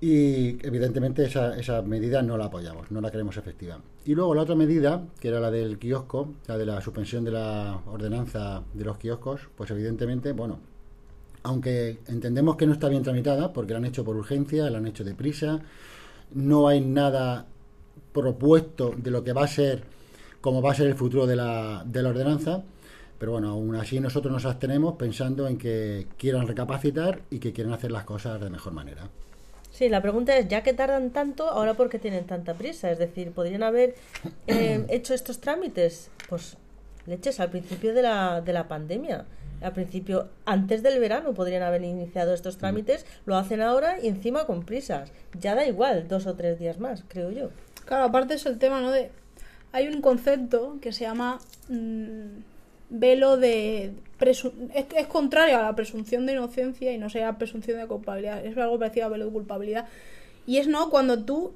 Y 0.00 0.64
evidentemente 0.64 1.24
esa, 1.24 1.58
esa, 1.58 1.82
medida 1.82 2.22
no 2.22 2.36
la 2.36 2.44
apoyamos, 2.44 2.92
no 2.92 3.00
la 3.00 3.10
queremos 3.10 3.36
efectiva. 3.38 3.80
Y 4.06 4.14
luego 4.14 4.34
la 4.34 4.42
otra 4.42 4.54
medida, 4.54 5.02
que 5.18 5.28
era 5.28 5.40
la 5.40 5.50
del 5.50 5.78
kiosco, 5.78 6.34
la 6.46 6.58
de 6.58 6.66
la 6.66 6.80
suspensión 6.82 7.24
de 7.24 7.30
la 7.30 7.80
ordenanza 7.86 8.62
de 8.74 8.84
los 8.84 8.98
kioscos, 8.98 9.48
pues 9.56 9.70
evidentemente, 9.70 10.32
bueno, 10.32 10.58
aunque 11.42 12.00
entendemos 12.08 12.56
que 12.56 12.66
no 12.66 12.74
está 12.74 12.88
bien 12.88 13.02
tramitada, 13.02 13.52
porque 13.52 13.72
la 13.72 13.78
han 13.78 13.86
hecho 13.86 14.04
por 14.04 14.16
urgencia, 14.16 14.68
la 14.68 14.78
han 14.78 14.86
hecho 14.86 15.04
deprisa, 15.04 15.60
no 16.32 16.68
hay 16.68 16.82
nada 16.82 17.46
propuesto 18.12 18.94
de 18.96 19.10
lo 19.10 19.24
que 19.24 19.32
va 19.32 19.44
a 19.44 19.48
ser, 19.48 19.84
como 20.42 20.60
va 20.60 20.72
a 20.72 20.74
ser 20.74 20.86
el 20.86 20.94
futuro 20.94 21.26
de 21.26 21.36
la, 21.36 21.82
de 21.86 22.02
la 22.02 22.10
ordenanza, 22.10 22.62
pero 23.18 23.32
bueno, 23.32 23.50
aún 23.50 23.74
así 23.76 24.00
nosotros 24.00 24.32
nos 24.32 24.44
abstenemos 24.44 24.96
pensando 24.96 25.48
en 25.48 25.56
que 25.56 26.08
quieran 26.18 26.46
recapacitar 26.46 27.22
y 27.30 27.38
que 27.38 27.54
quieran 27.54 27.72
hacer 27.72 27.90
las 27.90 28.04
cosas 28.04 28.38
de 28.40 28.50
mejor 28.50 28.74
manera. 28.74 29.08
Sí, 29.74 29.88
la 29.88 30.00
pregunta 30.00 30.36
es, 30.36 30.46
ya 30.46 30.62
que 30.62 30.72
tardan 30.72 31.10
tanto, 31.10 31.48
¿ahora 31.48 31.74
por 31.74 31.90
qué 31.90 31.98
tienen 31.98 32.26
tanta 32.26 32.54
prisa? 32.54 32.92
Es 32.92 32.98
decir, 33.00 33.32
¿podrían 33.32 33.64
haber 33.64 33.96
eh, 34.46 34.86
hecho 34.88 35.14
estos 35.14 35.40
trámites? 35.40 36.10
Pues 36.28 36.56
leches 37.06 37.40
al 37.40 37.50
principio 37.50 37.92
de 37.92 38.02
la, 38.02 38.40
de 38.40 38.52
la 38.52 38.68
pandemia. 38.68 39.24
Al 39.60 39.72
principio, 39.72 40.28
antes 40.44 40.84
del 40.84 41.00
verano, 41.00 41.34
podrían 41.34 41.64
haber 41.64 41.82
iniciado 41.82 42.34
estos 42.34 42.56
trámites. 42.56 43.04
Lo 43.26 43.34
hacen 43.34 43.62
ahora 43.62 43.98
y 44.00 44.06
encima 44.06 44.46
con 44.46 44.64
prisas. 44.64 45.10
Ya 45.40 45.56
da 45.56 45.66
igual, 45.66 46.06
dos 46.06 46.26
o 46.26 46.34
tres 46.34 46.60
días 46.60 46.78
más, 46.78 47.02
creo 47.08 47.32
yo. 47.32 47.50
Claro, 47.84 48.04
aparte 48.04 48.34
es 48.34 48.46
el 48.46 48.60
tema, 48.60 48.80
¿no? 48.80 48.92
De, 48.92 49.10
hay 49.72 49.88
un 49.88 50.00
concepto 50.02 50.78
que 50.80 50.92
se 50.92 51.02
llama 51.02 51.40
mm, 51.68 52.53
velo 52.94 53.36
de 53.36 53.92
es, 54.20 54.46
es, 54.96 55.06
contrario 55.06 55.58
a 55.58 55.62
la 55.62 55.76
presunción 55.76 56.24
de 56.24 56.32
inocencia 56.32 56.92
y 56.92 56.98
no 56.98 57.10
sea 57.10 57.36
presunción 57.36 57.78
de 57.78 57.86
culpabilidad. 57.86 58.44
Es 58.44 58.56
algo 58.56 58.78
parecido 58.78 59.06
a 59.06 59.08
velo 59.10 59.26
de 59.26 59.32
culpabilidad. 59.32 59.86
Y 60.46 60.58
es 60.58 60.68
no 60.68 60.90
cuando 60.90 61.24
tú 61.24 61.52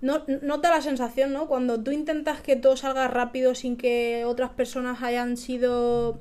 no, 0.00 0.24
la 0.28 0.80
sensación, 0.80 1.32
¿no? 1.32 1.48
Cuando 1.48 1.82
tú 1.82 1.90
intentas 1.90 2.40
que 2.40 2.56
todo 2.56 2.76
salga 2.76 3.08
rápido 3.08 3.54
sin 3.54 3.76
que 3.76 4.24
otras 4.24 4.50
personas 4.50 5.02
hayan 5.02 5.36
sido 5.36 6.20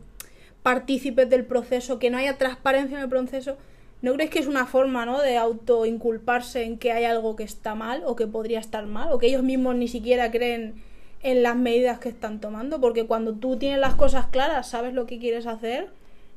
partícipes 0.64 1.30
del 1.30 1.46
proceso, 1.46 2.00
que 2.00 2.10
no 2.10 2.18
haya 2.18 2.38
transparencia 2.38 2.98
en 2.98 3.04
el 3.04 3.10
proceso, 3.10 3.58
¿no 4.02 4.14
crees 4.14 4.30
que 4.30 4.40
es 4.40 4.48
una 4.48 4.66
forma, 4.66 5.06
¿no? 5.06 5.22
de 5.22 5.38
autoinculparse 5.38 6.64
en 6.64 6.78
que 6.78 6.92
hay 6.92 7.06
algo 7.06 7.36
que 7.36 7.44
está 7.44 7.76
mal 7.76 8.04
o 8.06 8.16
que 8.16 8.28
podría 8.28 8.60
estar 8.60 8.86
mal 8.86 9.12
o 9.12 9.20
que 9.20 9.28
ellos 9.28 9.44
mismos 9.44 9.76
ni 9.76 9.88
siquiera 9.88 10.32
creen 10.32 10.82
en 11.30 11.44
las 11.44 11.58
medidas 11.58 12.00
que 12.00 12.08
están 12.08 12.40
tomando, 12.40 12.80
porque 12.80 13.06
cuando 13.06 13.34
tú 13.34 13.58
tienes 13.58 13.80
las 13.80 13.96
cosas 13.96 14.28
claras, 14.28 14.70
sabes 14.70 14.94
lo 14.94 15.06
que 15.06 15.20
quieres 15.20 15.46
hacer, 15.46 15.90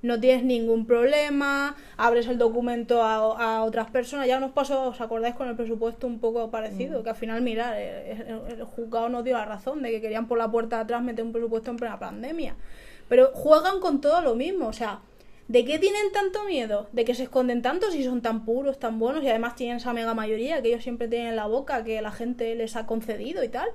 no 0.02 0.18
tienes 0.18 0.42
ningún 0.42 0.84
problema, 0.84 1.76
abres 1.96 2.26
el 2.26 2.38
documento 2.38 3.02
a, 3.02 3.14
a 3.16 3.62
otras 3.62 3.88
personas. 3.90 4.26
Ya 4.26 4.40
nos 4.40 4.50
pasó, 4.50 4.88
¿os 4.88 5.00
acordáis 5.00 5.36
con 5.36 5.46
el 5.48 5.54
presupuesto 5.54 6.08
un 6.08 6.18
poco 6.18 6.50
parecido? 6.50 7.04
Que 7.04 7.10
al 7.10 7.16
final, 7.16 7.40
mirad, 7.40 7.80
eh, 7.80 8.26
el, 8.48 8.58
el 8.58 8.64
juzgado 8.64 9.08
nos 9.08 9.22
dio 9.22 9.36
la 9.36 9.44
razón 9.44 9.80
de 9.82 9.90
que 9.90 10.00
querían 10.00 10.26
por 10.26 10.38
la 10.38 10.50
puerta 10.50 10.76
de 10.76 10.82
atrás 10.82 11.02
meter 11.02 11.24
un 11.24 11.32
presupuesto 11.32 11.70
en 11.70 11.76
plena 11.76 11.98
pandemia. 12.00 12.56
Pero 13.08 13.30
juegan 13.32 13.78
con 13.78 14.00
todo 14.00 14.22
lo 14.22 14.34
mismo, 14.34 14.66
o 14.66 14.72
sea, 14.72 15.00
¿de 15.46 15.64
qué 15.64 15.78
tienen 15.78 16.10
tanto 16.12 16.44
miedo? 16.46 16.88
¿De 16.90 17.04
que 17.04 17.14
se 17.14 17.24
esconden 17.24 17.62
tanto 17.62 17.92
si 17.92 18.02
son 18.02 18.22
tan 18.22 18.44
puros, 18.44 18.80
tan 18.80 18.98
buenos 18.98 19.22
y 19.22 19.28
además 19.28 19.54
tienen 19.54 19.76
esa 19.76 19.92
mega 19.92 20.14
mayoría 20.14 20.62
que 20.62 20.68
ellos 20.68 20.82
siempre 20.82 21.06
tienen 21.06 21.28
en 21.28 21.36
la 21.36 21.46
boca 21.46 21.84
que 21.84 22.02
la 22.02 22.10
gente 22.10 22.56
les 22.56 22.74
ha 22.74 22.86
concedido 22.86 23.44
y 23.44 23.48
tal? 23.48 23.68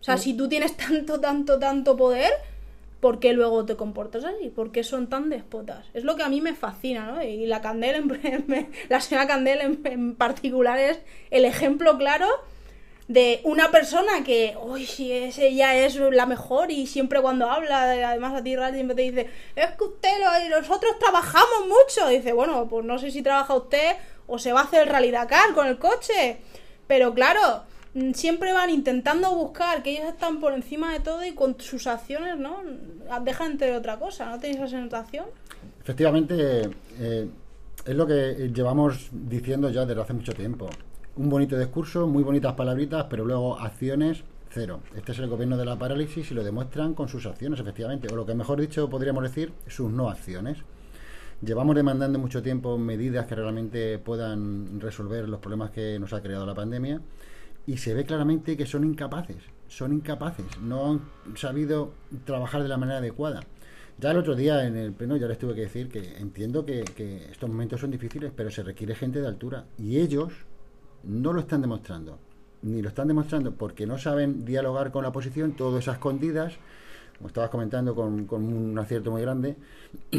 O 0.00 0.04
sea, 0.04 0.16
si 0.16 0.34
tú 0.34 0.48
tienes 0.48 0.76
tanto, 0.76 1.20
tanto, 1.20 1.58
tanto 1.58 1.96
poder, 1.96 2.32
¿por 3.00 3.18
qué 3.20 3.32
luego 3.32 3.64
te 3.64 3.76
comportas 3.76 4.24
así? 4.24 4.48
¿Por 4.48 4.72
qué 4.72 4.84
son 4.84 5.08
tan 5.08 5.28
déspotas? 5.28 5.86
Es 5.94 6.04
lo 6.04 6.16
que 6.16 6.22
a 6.22 6.28
mí 6.28 6.40
me 6.40 6.54
fascina, 6.54 7.06
¿no? 7.12 7.22
Y 7.22 7.46
la 7.46 7.60
Candel, 7.60 7.96
en- 7.96 8.44
me- 8.46 8.70
la 8.88 9.00
señora 9.00 9.26
Candel 9.26 9.60
en, 9.60 9.80
en 9.84 10.14
particular 10.16 10.78
es 10.78 10.98
el 11.30 11.44
ejemplo 11.44 11.96
claro 11.98 12.26
de 13.08 13.40
una 13.44 13.70
persona 13.70 14.22
que, 14.22 14.54
uy, 14.62 14.84
sí, 14.84 15.10
es, 15.12 15.38
ella 15.38 15.74
es 15.74 15.96
la 15.96 16.26
mejor 16.26 16.70
y 16.70 16.86
siempre 16.86 17.22
cuando 17.22 17.50
habla, 17.50 17.84
además 18.10 18.34
a 18.34 18.42
ti 18.42 18.54
siempre 18.74 18.94
te 18.96 19.02
dice, 19.02 19.30
es 19.56 19.70
que 19.78 19.84
usted, 19.84 20.10
lo- 20.50 20.60
nosotros 20.60 20.98
trabajamos 20.98 21.66
mucho. 21.66 22.06
dice, 22.08 22.32
bueno, 22.34 22.68
pues 22.68 22.84
no 22.84 22.98
sé 22.98 23.10
si 23.10 23.22
trabaja 23.22 23.54
usted 23.54 23.96
o 24.26 24.38
se 24.38 24.52
va 24.52 24.60
a 24.60 24.64
hacer 24.64 24.82
el 24.82 24.88
Rally 24.88 25.10
Dakar 25.10 25.54
con 25.54 25.66
el 25.66 25.78
coche. 25.78 26.38
Pero 26.86 27.14
claro, 27.14 27.62
siempre 28.14 28.52
van 28.52 28.70
intentando 28.70 29.34
buscar 29.34 29.82
que 29.82 29.92
ellos 29.92 30.08
están 30.08 30.40
por 30.40 30.52
encima 30.52 30.92
de 30.92 31.00
todo 31.00 31.24
y 31.24 31.32
con 31.32 31.60
sus 31.60 31.86
acciones, 31.86 32.38
¿no? 32.38 32.58
Dejan 33.24 33.52
entre 33.52 33.76
otra 33.76 33.98
cosa, 33.98 34.30
¿no 34.30 34.38
tenéis 34.38 34.58
esa 34.58 34.68
sensación? 34.68 35.26
Efectivamente, 35.80 36.70
eh, 36.98 37.28
es 37.84 37.94
lo 37.94 38.06
que 38.06 38.50
llevamos 38.54 39.08
diciendo 39.12 39.70
ya 39.70 39.86
desde 39.86 40.02
hace 40.02 40.12
mucho 40.12 40.32
tiempo. 40.32 40.68
Un 41.16 41.28
bonito 41.28 41.58
discurso, 41.58 42.06
muy 42.06 42.22
bonitas 42.22 42.54
palabritas, 42.54 43.06
pero 43.08 43.24
luego 43.24 43.58
acciones 43.58 44.22
cero. 44.50 44.80
Este 44.96 45.12
es 45.12 45.18
el 45.18 45.28
gobierno 45.28 45.56
de 45.56 45.64
la 45.64 45.76
parálisis 45.76 46.30
y 46.30 46.34
lo 46.34 46.44
demuestran 46.44 46.94
con 46.94 47.08
sus 47.08 47.26
acciones, 47.26 47.60
efectivamente. 47.60 48.08
O 48.12 48.16
lo 48.16 48.26
que 48.26 48.34
mejor 48.34 48.60
dicho 48.60 48.88
podríamos 48.88 49.22
decir, 49.22 49.52
sus 49.66 49.90
no 49.90 50.08
acciones. 50.08 50.58
Llevamos 51.40 51.76
demandando 51.76 52.18
mucho 52.18 52.42
tiempo 52.42 52.76
medidas 52.78 53.26
que 53.26 53.34
realmente 53.34 53.98
puedan 53.98 54.80
resolver 54.80 55.28
los 55.28 55.40
problemas 55.40 55.70
que 55.70 55.98
nos 55.98 56.12
ha 56.12 56.20
creado 56.20 56.44
la 56.44 56.54
pandemia 56.54 57.00
y 57.68 57.76
se 57.76 57.92
ve 57.92 58.06
claramente 58.06 58.56
que 58.56 58.64
son 58.64 58.82
incapaces, 58.82 59.36
son 59.68 59.92
incapaces, 59.92 60.46
no 60.62 60.90
han 60.90 61.36
sabido 61.36 61.92
trabajar 62.24 62.62
de 62.62 62.68
la 62.68 62.78
manera 62.78 62.96
adecuada. 62.96 63.42
Ya 63.98 64.12
el 64.12 64.16
otro 64.16 64.34
día 64.34 64.66
en 64.66 64.74
el 64.74 64.94
pleno 64.94 65.18
ya 65.18 65.28
les 65.28 65.38
tuve 65.38 65.54
que 65.54 65.60
decir 65.60 65.90
que 65.90 66.16
entiendo 66.16 66.64
que, 66.64 66.80
estos 67.30 67.50
momentos 67.50 67.82
son 67.82 67.90
difíciles, 67.90 68.32
pero 68.34 68.50
se 68.50 68.62
requiere 68.62 68.94
gente 68.94 69.20
de 69.20 69.26
altura 69.26 69.66
y 69.76 69.98
ellos 69.98 70.32
no 71.04 71.34
lo 71.34 71.40
están 71.40 71.60
demostrando, 71.60 72.18
ni 72.62 72.80
lo 72.80 72.88
están 72.88 73.06
demostrando 73.06 73.52
porque 73.52 73.86
no 73.86 73.98
saben 73.98 74.46
dialogar 74.46 74.90
con 74.90 75.02
la 75.02 75.10
oposición, 75.10 75.52
todo 75.52 75.78
esas 75.78 75.96
escondidas, 75.96 76.54
como 77.18 77.28
estabas 77.28 77.50
comentando 77.50 77.94
con, 77.94 78.24
con 78.24 78.44
un 78.44 78.78
acierto 78.78 79.10
muy 79.10 79.20
grande, 79.20 79.56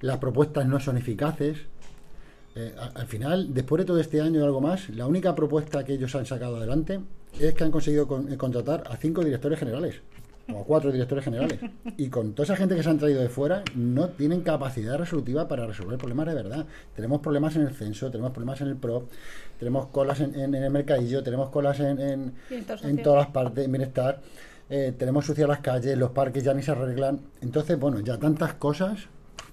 las 0.00 0.16
propuestas 0.16 0.66
no 0.66 0.80
son 0.80 0.96
eficaces, 0.96 1.58
eh, 2.54 2.74
al 2.94 3.06
final, 3.06 3.54
después 3.54 3.80
de 3.80 3.86
todo 3.86 3.98
este 3.98 4.20
año 4.20 4.40
y 4.40 4.42
algo 4.42 4.60
más, 4.60 4.88
la 4.90 5.06
única 5.06 5.34
propuesta 5.34 5.84
que 5.84 5.94
ellos 5.94 6.14
han 6.14 6.26
sacado 6.26 6.56
adelante 6.56 7.00
es 7.40 7.54
que 7.54 7.64
han 7.64 7.70
conseguido 7.70 8.06
con- 8.06 8.30
eh, 8.32 8.36
contratar 8.36 8.84
a 8.90 8.96
cinco 8.96 9.24
directores 9.24 9.58
generales 9.58 9.96
o 10.52 10.60
a 10.60 10.64
cuatro 10.64 10.92
directores 10.92 11.24
generales. 11.24 11.58
Y 11.96 12.08
con 12.08 12.32
toda 12.34 12.44
esa 12.44 12.56
gente 12.56 12.74
que 12.74 12.82
se 12.82 12.90
han 12.90 12.98
traído 12.98 13.22
de 13.22 13.28
fuera, 13.30 13.62
no 13.74 14.08
tienen 14.10 14.42
capacidad 14.42 14.98
resolutiva 14.98 15.48
para 15.48 15.66
resolver 15.66 15.96
problemas 15.98 16.26
de 16.26 16.34
verdad. 16.34 16.66
Tenemos 16.94 17.20
problemas 17.20 17.56
en 17.56 17.62
el 17.62 17.74
censo, 17.74 18.10
tenemos 18.10 18.32
problemas 18.32 18.60
en 18.60 18.68
el 18.68 18.76
PRO, 18.76 19.08
tenemos 19.58 19.86
colas 19.86 20.20
en, 20.20 20.34
en- 20.34 20.54
en 20.54 20.62
el 20.62 20.70
mercadillo, 20.70 21.22
tenemos 21.22 21.48
colas 21.50 21.80
en, 21.80 22.00
en, 22.00 22.32
todas 23.02 23.20
las 23.24 23.28
partes, 23.32 23.64
en 23.64 23.72
bienestar. 23.72 24.20
eh, 24.68 24.92
tenemos 24.98 25.24
sucias 25.26 25.48
las 25.48 25.60
calles, 25.60 25.96
los 25.96 26.10
parques 26.10 26.42
ya 26.44 26.52
ni 26.54 26.62
se 26.62 26.70
arreglan. 26.72 27.20
Entonces, 27.40 27.78
bueno, 27.78 28.00
ya 28.00 28.18
tantas 28.18 28.54
cosas, 28.54 28.98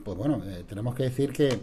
pues 0.03 0.18
bueno, 0.18 0.41
eh, 0.46 0.63
tenemos 0.68 0.96
que 0.96 1.03
decir 1.03 1.32
que, 1.32 1.60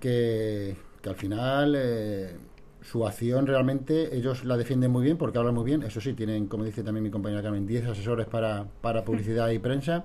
que, 0.00 0.76
que 1.02 1.08
al 1.08 1.16
final 1.16 1.74
eh, 1.76 2.36
su 2.82 3.06
acción 3.06 3.46
realmente 3.46 4.14
ellos 4.16 4.44
la 4.44 4.56
defienden 4.56 4.90
muy 4.90 5.04
bien 5.04 5.16
porque 5.16 5.38
hablan 5.38 5.54
muy 5.54 5.64
bien. 5.64 5.82
Eso 5.82 6.00
sí, 6.00 6.12
tienen, 6.12 6.46
como 6.46 6.64
dice 6.64 6.82
también 6.82 7.02
mi 7.04 7.10
compañera 7.10 7.42
Carmen, 7.42 7.66
10 7.66 7.86
asesores 7.86 8.26
para, 8.26 8.66
para 8.80 9.04
publicidad 9.04 9.48
y 9.50 9.58
prensa, 9.58 10.04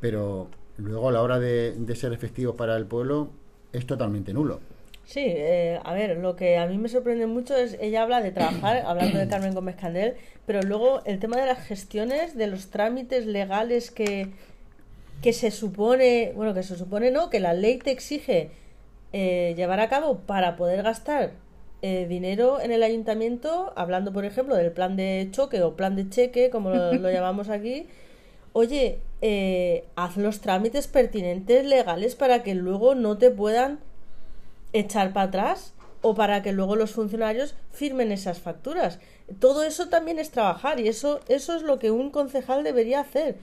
pero 0.00 0.48
luego 0.76 1.08
a 1.08 1.12
la 1.12 1.22
hora 1.22 1.38
de, 1.38 1.72
de 1.72 1.96
ser 1.96 2.12
efectivos 2.12 2.54
para 2.56 2.76
el 2.76 2.86
pueblo 2.86 3.30
es 3.72 3.86
totalmente 3.86 4.32
nulo. 4.32 4.60
Sí, 5.04 5.24
eh, 5.26 5.80
a 5.82 5.94
ver, 5.94 6.18
lo 6.18 6.36
que 6.36 6.58
a 6.58 6.66
mí 6.66 6.78
me 6.78 6.88
sorprende 6.88 7.26
mucho 7.26 7.56
es, 7.56 7.76
ella 7.80 8.02
habla 8.02 8.20
de 8.20 8.30
trabajar, 8.30 8.78
hablando 8.86 9.18
de 9.18 9.28
Carmen 9.28 9.54
Gómez 9.54 9.76
Candel, 9.76 10.14
pero 10.46 10.62
luego 10.62 11.02
el 11.04 11.18
tema 11.18 11.36
de 11.36 11.46
las 11.46 11.66
gestiones, 11.66 12.36
de 12.36 12.46
los 12.46 12.70
trámites 12.70 13.26
legales 13.26 13.90
que, 13.90 14.28
que 15.20 15.32
se 15.32 15.50
supone, 15.50 16.32
bueno, 16.36 16.54
que 16.54 16.62
se 16.62 16.76
supone 16.76 17.10
no, 17.10 17.30
que 17.30 17.40
la 17.40 17.52
ley 17.52 17.78
te 17.78 17.90
exige 17.90 18.50
eh, 19.12 19.54
llevar 19.56 19.80
a 19.80 19.88
cabo 19.88 20.18
para 20.20 20.56
poder 20.56 20.82
gastar 20.82 21.32
eh, 21.82 22.06
dinero 22.08 22.60
en 22.60 22.70
el 22.72 22.82
ayuntamiento, 22.82 23.72
hablando 23.76 24.12
por 24.12 24.24
ejemplo 24.24 24.54
del 24.56 24.72
plan 24.72 24.96
de 24.96 25.28
choque 25.32 25.62
o 25.62 25.74
plan 25.76 25.96
de 25.96 26.08
cheque, 26.08 26.50
como 26.50 26.70
lo, 26.70 26.92
lo 26.94 27.10
llamamos 27.12 27.48
aquí, 27.48 27.86
oye, 28.52 29.00
eh, 29.20 29.84
haz 29.96 30.16
los 30.16 30.40
trámites 30.40 30.86
pertinentes 30.88 31.64
legales 31.64 32.14
para 32.14 32.42
que 32.42 32.54
luego 32.54 32.94
no 32.94 33.18
te 33.18 33.30
puedan 33.30 33.80
echar 34.72 35.12
para 35.12 35.26
atrás 35.26 35.74
o 36.02 36.14
para 36.14 36.42
que 36.42 36.52
luego 36.52 36.76
los 36.76 36.90
funcionarios 36.90 37.54
firmen 37.70 38.12
esas 38.12 38.40
facturas. 38.40 38.98
Todo 39.38 39.62
eso 39.62 39.88
también 39.88 40.18
es 40.18 40.30
trabajar 40.30 40.80
y 40.80 40.88
eso, 40.88 41.20
eso 41.28 41.54
es 41.54 41.62
lo 41.62 41.78
que 41.78 41.90
un 41.90 42.10
concejal 42.10 42.64
debería 42.64 43.00
hacer. 43.00 43.36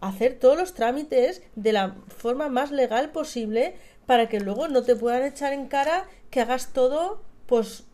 Hacer 0.00 0.38
todos 0.38 0.58
los 0.58 0.74
trámites 0.74 1.42
de 1.54 1.72
la 1.72 1.94
forma 2.08 2.48
más 2.48 2.72
legal 2.72 3.10
posible 3.10 3.74
para 4.06 4.28
que 4.28 4.40
luego 4.40 4.68
no 4.68 4.82
te 4.82 4.96
puedan 4.96 5.24
echar 5.24 5.52
en 5.52 5.66
cara 5.66 6.06
que 6.30 6.40
hagas 6.40 6.72
todo 6.72 7.22
pues 7.46 7.84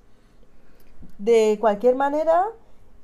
de 1.18 1.58
cualquier 1.60 1.94
manera 1.94 2.44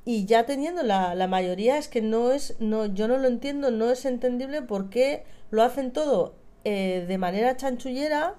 y 0.05 0.27
ya 0.27 0.47
teniendo 0.47 0.83
la, 0.83 1.15
la 1.15 1.27
mayoría 1.27 1.79
es 1.79 1.89
que 1.89 2.03
no 2.03 2.33
es 2.33 2.57
no 2.61 2.87
yo 2.87 3.09
no 3.09 3.19
lo 3.19 3.29
entiendo 3.29 3.71
no 3.71 3.91
es 3.91 4.05
entendible 4.05 4.63
por 4.63 4.91
qué 4.91 5.25
lo 5.51 5.63
hacen 5.63 5.93
todo 5.93 6.35
eh, 6.65 7.05
de 7.07 7.19
manera 7.19 7.57
chanchullera 7.57 8.35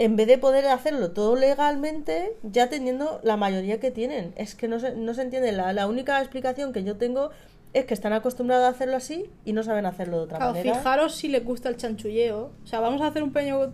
en 0.00 0.16
vez 0.16 0.26
de 0.26 0.38
poder 0.38 0.66
hacerlo 0.66 1.10
todo 1.10 1.36
legalmente 1.36 2.34
ya 2.42 2.70
teniendo 2.70 3.20
la 3.22 3.36
mayoría 3.36 3.80
que 3.80 3.90
tienen. 3.90 4.32
Es 4.34 4.54
que 4.54 4.66
no 4.66 4.80
se, 4.80 4.96
no 4.96 5.12
se 5.12 5.20
entiende. 5.20 5.52
La, 5.52 5.74
la 5.74 5.86
única 5.86 6.18
explicación 6.20 6.72
que 6.72 6.84
yo 6.84 6.96
tengo 6.96 7.32
es 7.72 7.84
que 7.84 7.94
están 7.94 8.12
acostumbrados 8.12 8.64
a 8.66 8.68
hacerlo 8.70 8.96
así 8.96 9.30
y 9.44 9.52
no 9.52 9.62
saben 9.62 9.86
hacerlo 9.86 10.18
de 10.18 10.22
otra 10.24 10.38
Claro, 10.38 10.54
manera 10.54 10.74
fijaros 10.74 11.14
si 11.14 11.28
les 11.28 11.44
gusta 11.44 11.68
el 11.68 11.76
chanchulleo. 11.76 12.50
O 12.64 12.66
sea, 12.66 12.80
vamos 12.80 13.00
a 13.02 13.06
hacer 13.06 13.22
un 13.22 13.32
pequeño 13.32 13.72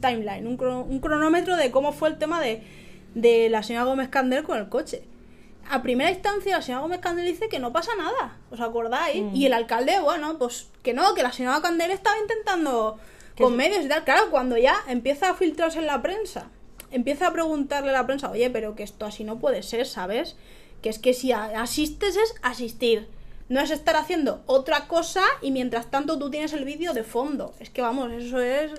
timeline, 0.00 0.46
un, 0.46 0.58
crono- 0.58 0.84
un 0.84 1.00
cronómetro 1.00 1.56
de 1.56 1.70
cómo 1.70 1.92
fue 1.92 2.10
el 2.10 2.18
tema 2.18 2.40
de, 2.42 2.62
de 3.14 3.48
la 3.48 3.62
señora 3.62 3.86
Gómez 3.86 4.08
Candel 4.10 4.42
con 4.44 4.58
el 4.58 4.68
coche. 4.68 5.02
A 5.70 5.82
primera 5.82 6.10
instancia, 6.10 6.56
la 6.56 6.62
señora 6.62 6.82
Gómez 6.82 7.00
Candel 7.00 7.26
dice 7.26 7.48
que 7.48 7.58
no 7.58 7.72
pasa 7.72 7.90
nada. 7.96 8.36
¿Os 8.50 8.60
acordáis? 8.60 9.22
Mm. 9.22 9.34
Y 9.36 9.46
el 9.46 9.52
alcalde, 9.54 9.98
bueno, 10.00 10.36
pues 10.38 10.68
que 10.82 10.92
no, 10.94 11.14
que 11.14 11.22
la 11.22 11.32
señora 11.32 11.60
Candel 11.62 11.90
estaba 11.90 12.16
intentando 12.18 12.98
con 13.38 13.56
medios 13.56 13.84
y 13.84 13.88
tal. 13.88 14.04
Claro, 14.04 14.30
cuando 14.30 14.56
ya 14.58 14.76
empieza 14.88 15.30
a 15.30 15.34
filtrarse 15.34 15.78
en 15.78 15.86
la 15.86 16.02
prensa, 16.02 16.48
empieza 16.90 17.28
a 17.28 17.32
preguntarle 17.32 17.90
a 17.90 17.92
la 17.92 18.06
prensa, 18.06 18.30
oye, 18.30 18.50
pero 18.50 18.74
que 18.74 18.82
esto 18.82 19.06
así 19.06 19.24
no 19.24 19.38
puede 19.38 19.62
ser, 19.62 19.86
¿sabes? 19.86 20.36
Que 20.82 20.88
es 20.90 20.98
que 20.98 21.14
si 21.14 21.32
asistes 21.32 22.16
es 22.16 22.34
asistir. 22.42 23.08
No 23.48 23.60
es 23.60 23.70
estar 23.70 23.96
haciendo 23.96 24.42
otra 24.46 24.86
cosa 24.88 25.22
y 25.40 25.50
mientras 25.50 25.90
tanto 25.90 26.18
tú 26.18 26.30
tienes 26.30 26.52
el 26.52 26.64
vídeo 26.64 26.92
de 26.92 27.04
fondo. 27.04 27.54
Es 27.60 27.70
que 27.70 27.80
vamos, 27.80 28.12
eso 28.12 28.40
es. 28.40 28.72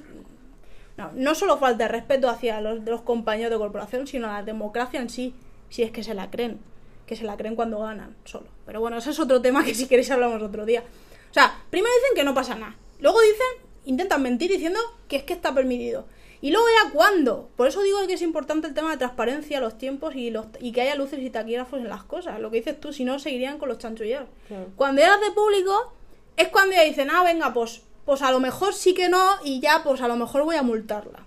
No, 0.98 1.12
no 1.14 1.34
solo 1.34 1.58
falta 1.58 1.86
de 1.86 1.88
respeto 1.88 2.30
hacia 2.30 2.62
los, 2.62 2.84
los 2.84 3.02
compañeros 3.02 3.52
de 3.52 3.58
corporación, 3.58 4.06
sino 4.06 4.28
a 4.28 4.34
la 4.34 4.44
democracia 4.44 5.00
en 5.00 5.10
sí. 5.10 5.34
Si 5.70 5.84
es 5.84 5.92
que 5.92 6.04
se 6.04 6.14
la 6.14 6.30
creen. 6.30 6.60
Que 7.08 7.16
se 7.16 7.24
la 7.24 7.38
creen 7.38 7.56
cuando 7.56 7.80
ganan, 7.80 8.16
solo. 8.26 8.48
Pero 8.66 8.80
bueno, 8.82 8.98
ese 8.98 9.12
es 9.12 9.20
otro 9.20 9.42
tema 9.42 9.64
que 9.64 9.74
si 9.74 9.88
queréis 9.88 10.12
hablamos 10.12 10.42
otro 10.42 10.66
día. 10.66 10.84
O 11.30 11.34
sea, 11.34 11.64
primero 11.70 11.94
dicen 12.02 12.16
que 12.16 12.24
no 12.24 12.34
pasa 12.34 12.56
nada. 12.56 12.76
Luego 13.00 13.20
dicen, 13.22 13.70
intentan 13.86 14.22
mentir 14.22 14.52
diciendo 14.52 14.80
que 15.08 15.18
es 15.18 15.24
que 15.24 15.34
está 15.34 15.54
permitido. 15.54 16.06
Y 16.42 16.52
luego 16.52 16.66
ya 16.84 16.92
cuándo. 16.92 17.50
Por 17.58 17.68
eso 17.68 17.82
digo 17.82 18.00
que 18.08 18.14
es 18.14 18.22
importante 18.22 18.68
el 18.68 18.74
tema 18.74 18.92
de 18.92 18.98
transparencia, 18.98 19.60
los 19.60 19.78
tiempos 19.78 20.16
y, 20.16 20.30
los, 20.30 20.46
y 20.62 20.72
que 20.72 20.82
haya 20.82 20.96
luces 20.96 21.20
y 21.20 21.30
taquígrafos 21.30 21.80
en 21.80 21.90
las 21.90 22.04
cosas. 22.04 22.40
Lo 22.40 22.50
que 22.50 22.58
dices 22.58 22.80
tú, 22.80 22.94
si 22.94 23.04
no, 23.04 23.20
seguirían 23.20 23.58
con 23.58 23.68
los 23.68 23.78
chanchulleros. 23.78 24.30
Claro. 24.48 24.68
Cuando 24.76 25.02
eras 25.02 25.20
de 25.20 25.32
público, 25.32 25.94
es 26.38 26.48
cuando 26.48 26.76
ya 26.76 26.84
dicen, 26.84 27.10
ah, 27.12 27.24
venga, 27.24 27.54
pues, 27.54 27.82
pues 28.06 28.22
a 28.22 28.32
lo 28.32 28.40
mejor 28.40 28.74
sí 28.74 28.94
que 28.94 29.10
no, 29.10 29.22
y 29.44 29.60
ya, 29.60 29.82
pues 29.84 30.02
a 30.02 30.08
lo 30.08 30.16
mejor 30.16 30.44
voy 30.44 30.56
a 30.56 30.64
multarla. 30.64 31.26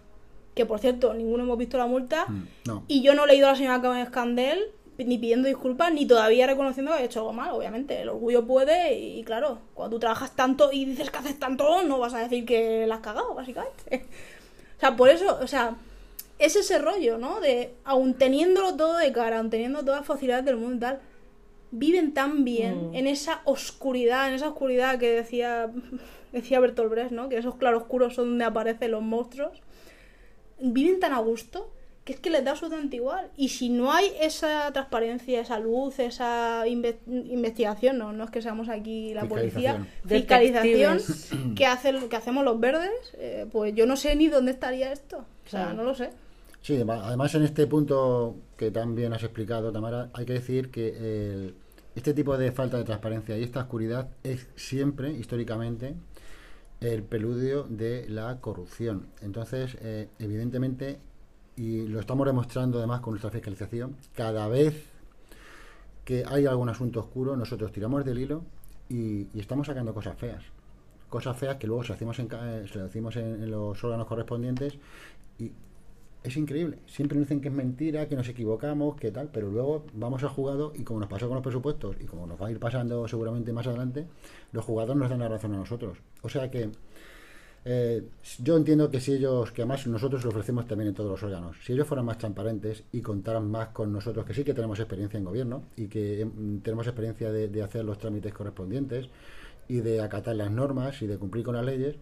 Que 0.55 0.67
por 0.67 0.81
cierto, 0.81 1.15
ninguno 1.15 1.45
hemos 1.45 1.59
visto 1.59 1.79
la 1.79 1.87
multa. 1.87 2.27
Mm, 2.29 2.47
No. 2.67 2.85
Y 2.89 3.03
yo 3.03 3.15
no 3.15 3.25
he 3.25 3.29
leído 3.29 3.49
a 3.49 3.53
la 3.53 3.57
señora 3.57 3.79
Gómez 3.79 4.11
Candel 4.11 4.71
ni 4.99 5.19
pidiendo 5.19 5.49
disculpas, 5.49 5.93
ni 5.93 6.07
todavía 6.07 6.47
reconociendo 6.47 6.93
que 6.93 6.99
ha 6.99 7.05
hecho 7.05 7.21
algo 7.21 7.33
mal, 7.33 7.51
obviamente. 7.53 8.01
El 8.01 8.11
orgullo 8.11 8.47
puede 8.47 8.95
y, 8.99 9.25
claro, 9.25 9.59
cuando 9.75 9.97
tú 9.97 10.01
trabajas 10.01 10.37
tanto 10.37 10.71
y 10.73 10.85
dices 10.85 11.11
que 11.11 11.19
haces 11.19 11.39
tanto, 11.39 11.83
no 11.83 11.99
vas 11.99 12.15
a 12.15 12.19
decir 12.21 12.45
que 12.45 12.87
la 12.87 12.97
has 12.97 13.01
cagado, 13.01 13.35
básicamente. 13.35 14.07
O 14.83 14.85
sea, 14.85 14.97
por 14.97 15.09
eso, 15.11 15.39
o 15.41 15.47
sea, 15.47 15.77
es 16.41 16.57
ese 16.57 16.79
rollo, 16.79 17.17
¿no? 17.17 17.41
De, 17.41 17.73
aun 17.85 18.15
teniéndolo 18.15 18.75
todo 18.77 18.99
de 18.99 19.13
cara, 19.13 19.39
aun 19.39 19.49
teniendo 19.49 19.85
todas 19.85 20.01
las 20.01 20.07
facilidades 20.09 20.45
del 20.45 20.57
mundo 20.57 20.75
y 20.75 20.81
tal, 20.81 21.01
viven 21.71 22.13
tan 22.15 22.43
bien 22.43 22.91
Mm. 22.91 22.95
en 22.97 23.07
esa 23.07 23.43
oscuridad, 23.45 24.27
en 24.27 24.35
esa 24.35 24.49
oscuridad 24.49 24.99
que 24.99 25.13
decía, 25.13 25.71
decía 26.33 26.59
Bertolt 26.59 26.91
Brecht, 26.91 27.13
¿no? 27.13 27.29
Que 27.29 27.37
esos 27.39 27.55
claroscuros 27.55 28.17
son 28.17 28.31
donde 28.31 28.45
aparecen 28.45 28.91
los 28.91 29.03
monstruos. 29.03 29.63
Viven 30.59 30.99
tan 30.99 31.13
a 31.13 31.19
gusto 31.21 31.71
que 32.05 32.15
es 32.15 32.21
que 32.21 32.31
les 32.31 32.45
da 32.45 32.51
absolutamente 32.53 32.97
igual. 32.97 33.31
Y 33.37 33.51
si 33.51 33.69
no 33.69 33.93
hay 33.93 34.07
esa 34.21 34.73
transparencia, 34.73 35.41
esa 35.41 35.59
luz, 35.61 35.99
esa 36.01 36.67
inve- 36.67 36.97
investigación, 37.07 37.99
no, 37.99 38.13
no 38.13 38.25
es 38.25 38.31
que 38.31 38.43
seamos 38.43 38.69
aquí 38.69 39.15
la 39.15 39.27
policía, 39.29 39.87
Fiscalización. 40.07 40.99
que, 41.55 41.67
hace, 41.67 41.95
que 42.09 42.17
hacemos 42.17 42.45
los 42.45 42.59
verdes, 42.59 42.91
eh, 43.15 43.47
pues 43.53 43.75
yo 43.75 43.87
no 43.87 43.97
sé 43.97 44.17
ni 44.17 44.29
dónde 44.29 44.51
estaría 44.53 44.93
esto. 44.93 45.19
O 45.19 45.49
sea, 45.49 45.63
Claro. 45.65 45.77
no 45.77 45.85
lo 45.85 45.95
sé. 45.95 46.11
Sí, 46.61 46.75
además 46.77 47.01
además 47.05 47.35
en 47.35 47.43
este 47.43 47.67
punto 47.67 48.37
que 48.57 48.71
también 48.71 49.13
has 49.13 49.23
explicado, 49.23 49.73
Tamara, 49.73 50.11
hay 50.13 50.25
que 50.25 50.33
decir 50.35 50.71
que 50.71 50.89
el- 50.89 51.55
este 51.95 52.15
tipo 52.15 52.37
de 52.39 52.51
falta 52.53 52.79
de 52.79 52.85
transparencia 52.85 53.37
y 53.37 53.43
esta 53.43 53.61
oscuridad 53.61 54.09
es 54.25 54.49
siempre, 54.57 55.11
históricamente, 55.13 55.95
el 56.81 57.03
preludio 57.05 57.65
de 57.69 58.07
la 58.09 58.41
corrupción. 58.41 59.07
Entonces, 59.21 59.77
eh, 59.83 60.09
evidentemente, 60.19 60.99
y 61.57 61.87
lo 61.87 62.01
estamos 62.01 62.27
demostrando 62.27 62.79
además 62.79 63.01
con 63.01 63.13
nuestra 63.13 63.31
fiscalización, 63.31 63.97
cada 64.15 64.49
vez 64.49 64.87
que 66.05 66.25
hay 66.27 66.47
algún 66.47 66.69
asunto 66.69 67.01
oscuro, 67.01 67.37
nosotros 67.37 67.71
tiramos 67.73 68.05
del 68.05 68.19
hilo 68.19 68.43
y, 68.89 69.27
estamos 69.39 69.67
sacando 69.67 69.95
cosas 69.95 70.17
feas. 70.19 70.43
Cosas 71.09 71.37
feas 71.37 71.57
que 71.57 71.67
luego 71.67 71.83
se 71.85 71.91
las 71.91 71.99
decimos 71.99 72.19
en, 72.19 72.27
eh, 72.33 72.67
se 72.71 72.79
las 72.79 72.89
decimos 72.89 73.17
en- 73.17 73.43
en 73.43 73.51
los 73.51 73.83
órganos 73.85 74.07
correspondientes 74.07 74.79
y 75.39 75.53
es 76.25 76.37
increíble. 76.37 76.79
Siempre 76.87 77.19
nos 77.19 77.27
dicen 77.27 77.41
que 77.41 77.49
es 77.49 77.55
mentira, 77.55 78.09
que 78.09 78.17
nos 78.17 78.29
equivocamos, 78.29 78.97
que 78.97 79.11
tal, 79.11 79.29
pero 79.33 79.51
luego 79.51 79.85
vamos 79.93 80.23
al 80.23 80.31
jugado 80.31 80.73
y 80.75 80.85
como 80.85 81.01
nos 81.01 81.09
pasó 81.09 81.27
con 81.29 81.35
los 81.35 81.43
presupuestos 81.43 81.97
y 82.01 82.05
como 82.05 82.27
nos 82.27 82.41
va 82.41 82.47
a 82.47 82.51
ir 82.51 82.59
pasando 82.59 83.07
seguramente 83.09 83.53
más 83.53 83.67
adelante, 83.67 84.07
los 84.53 84.65
jugadores 84.65 84.99
nos 85.01 85.11
dan 85.11 85.19
la 85.21 85.29
razón 85.29 85.55
a 85.55 85.59
nosotros. 85.59 85.99
O 86.23 86.29
sea 86.29 86.51
que 86.51 86.71
eh, 87.65 88.03
yo 88.43 88.57
entiendo 88.57 88.91
que 88.91 89.01
si 89.01 89.13
ellos, 89.13 89.53
que 89.53 89.63
además 89.63 89.87
nosotros 89.87 90.25
lo 90.25 90.31
ofrecemos 90.31 90.67
también 90.67 90.89
en 90.89 90.95
todos 90.95 91.11
los 91.11 91.23
órganos, 91.23 91.57
si 91.65 91.73
ellos 91.73 91.87
fueran 91.87 92.05
más 92.07 92.19
transparentes 92.19 92.83
y 92.93 93.01
contaran 93.01 93.49
más 93.49 93.69
con 93.69 93.93
nosotros, 93.93 94.27
que 94.27 94.35
sí 94.35 94.43
que 94.43 94.53
tenemos 94.53 94.81
experiencia 94.81 95.19
en 95.19 95.25
gobierno 95.25 95.63
y 95.77 95.87
que 95.87 96.25
mm, 96.25 96.59
tenemos 96.59 96.87
experiencia 96.87 97.31
de, 97.31 97.63
hacer 97.63 97.85
los 97.85 97.99
trámites 97.99 98.33
correspondientes 98.35 99.09
y 99.69 99.81
de 99.81 100.01
acatar 100.01 100.35
las 100.35 100.51
normas 100.51 101.01
y 101.03 101.07
de 101.07 101.19
cumplir 101.19 101.45
con 101.45 101.55
las 101.55 101.65
leyes, 101.65 101.95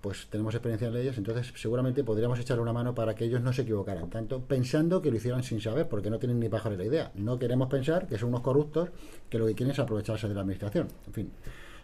pues 0.00 0.28
tenemos 0.30 0.54
experiencia 0.54 0.88
en 0.88 0.94
leyes, 0.94 1.18
entonces 1.18 1.52
seguramente 1.56 2.02
podríamos 2.02 2.38
echarle 2.38 2.62
una 2.62 2.72
mano 2.72 2.94
para 2.94 3.14
que 3.14 3.24
ellos 3.24 3.42
no 3.42 3.52
se 3.52 3.62
equivocaran 3.62 4.08
tanto, 4.08 4.40
pensando 4.40 5.02
que 5.02 5.10
lo 5.10 5.16
hicieran 5.16 5.42
sin 5.42 5.60
saber, 5.60 5.88
porque 5.88 6.08
no 6.08 6.18
tienen 6.18 6.40
ni 6.40 6.48
la 6.48 6.84
idea. 6.84 7.12
No 7.16 7.38
queremos 7.38 7.68
pensar 7.68 8.06
que 8.06 8.16
son 8.16 8.30
unos 8.30 8.40
corruptos 8.40 8.90
que 9.28 9.38
lo 9.38 9.46
que 9.46 9.54
quieren 9.54 9.72
es 9.72 9.78
aprovecharse 9.78 10.28
de 10.28 10.34
la 10.34 10.40
administración. 10.40 10.88
En 11.06 11.12
fin, 11.12 11.30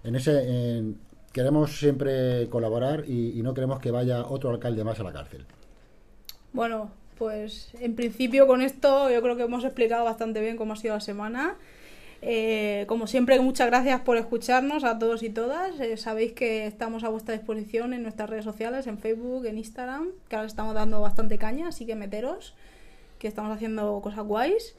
en 0.05 0.17
ese 0.17 0.79
en- 0.79 1.12
queremos 1.33 1.79
siempre 1.79 2.49
colaborar 2.49 3.05
y, 3.07 3.39
y 3.39 3.43
no 3.43 3.55
queremos 3.55 3.81
que 3.81 3.91
vaya 3.91 4.25
otro 4.27 4.51
alcalde 4.51 4.85
más 4.85 5.01
a 5.01 5.05
la 5.05 5.13
cárcel. 5.13 5.45
Bueno, 6.53 6.91
pues 7.19 7.71
en 7.81 7.95
principio 7.95 8.47
con 8.47 8.63
esto 8.63 9.11
yo 9.11 9.23
creo 9.23 9.37
que 9.37 9.45
hemos 9.45 9.65
explicado 9.65 10.05
bastante 10.05 10.41
bien 10.41 10.57
cómo 10.57 10.73
ha 10.73 10.77
sido 10.77 10.95
la 10.95 11.01
semana. 11.01 11.57
Eh, 12.25 12.85
como 12.87 13.09
siempre, 13.09 13.39
muchas 13.41 13.67
gracias 13.67 14.01
por 14.03 14.17
escucharnos 14.17 14.85
a 14.85 14.99
todos 14.99 15.25
y 15.25 15.31
todas. 15.31 15.79
Eh, 15.81 15.97
sabéis 15.97 16.33
que 16.33 16.67
estamos 16.67 17.03
a 17.03 17.09
vuestra 17.09 17.35
disposición 17.35 17.93
en 17.95 18.03
nuestras 18.05 18.31
redes 18.31 18.45
sociales, 18.45 18.87
en 18.87 18.99
Facebook, 18.99 19.45
en 19.47 19.59
Instagram, 19.59 20.11
que 20.29 20.37
ahora 20.37 20.47
estamos 20.47 20.75
dando 20.75 21.01
bastante 21.01 21.37
caña, 21.37 21.69
así 21.69 21.85
que 21.85 21.97
meteros, 21.97 22.55
que 23.19 23.27
estamos 23.27 23.51
haciendo 23.55 24.01
cosas 24.01 24.25
guays. 24.25 24.77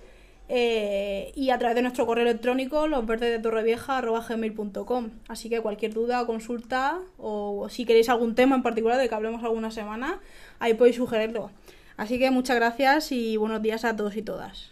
Eh, 0.49 1.31
y 1.35 1.51
a 1.51 1.57
través 1.57 1.75
de 1.75 1.81
nuestro 1.81 2.05
correo 2.05 2.23
electrónico, 2.23 2.87
losverdesdetorrevieja.gmail.com 2.87 5.09
Así 5.27 5.49
que 5.49 5.61
cualquier 5.61 5.93
duda 5.93 6.21
o 6.21 6.27
consulta, 6.27 6.99
o 7.17 7.67
si 7.69 7.85
queréis 7.85 8.09
algún 8.09 8.35
tema 8.35 8.55
en 8.55 8.63
particular 8.63 8.99
de 8.99 9.07
que 9.07 9.15
hablemos 9.15 9.41
alguna 9.43 9.71
semana, 9.71 10.19
ahí 10.59 10.73
podéis 10.73 10.97
sugerirlo. 10.97 11.51
Así 11.95 12.19
que 12.19 12.31
muchas 12.31 12.57
gracias 12.57 13.11
y 13.11 13.37
buenos 13.37 13.61
días 13.61 13.85
a 13.85 13.95
todos 13.95 14.17
y 14.17 14.21
todas. 14.21 14.71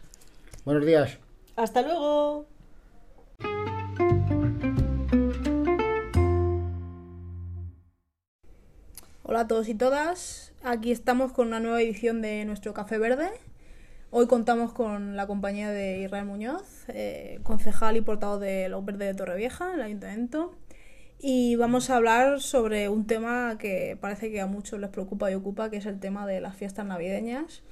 Buenos 0.66 0.86
días. 0.86 1.18
Hasta 1.56 1.82
luego. 1.82 2.46
Hola 9.24 9.42
a 9.42 9.48
todos 9.48 9.70
y 9.70 9.76
todas, 9.76 10.52
aquí 10.62 10.92
estamos 10.92 11.32
con 11.32 11.48
una 11.48 11.62
nueva 11.62 11.82
edición 11.82 12.22
de 12.22 12.44
nuestro 12.44 12.74
Café 12.74 12.98
Verde. 12.98 13.30
Hoy 14.14 14.28
contamos 14.28 14.74
con 14.74 15.16
la 15.16 15.26
compañía 15.26 15.72
de 15.72 16.02
Israel 16.02 16.26
Muñoz, 16.26 16.84
eh, 16.90 17.40
concejal 17.44 17.96
y 17.96 18.02
portavoz 18.02 18.42
de 18.42 18.68
Los 18.68 18.84
Verdes 18.84 19.08
de 19.08 19.14
Torrevieja, 19.14 19.74
el 19.74 19.82
ayuntamiento. 19.82 20.54
Y 21.18 21.56
vamos 21.56 21.90
a 21.90 21.96
hablar 21.96 22.42
sobre 22.42 22.90
un 22.90 23.08
tema 23.08 23.58
que 23.58 23.98
parece 24.02 24.30
que 24.30 24.42
a 24.42 24.48
muchos 24.48 24.82
les 24.82 24.90
preocupa 24.90 25.32
y 25.32 25.36
ocupa, 25.36 25.70
que 25.70 25.78
es 25.78 25.86
el 25.86 26.02
tema 26.02 26.28
de 26.28 26.42
las 26.42 26.58
fiestas 26.58 26.86
navideñas. 26.86 27.64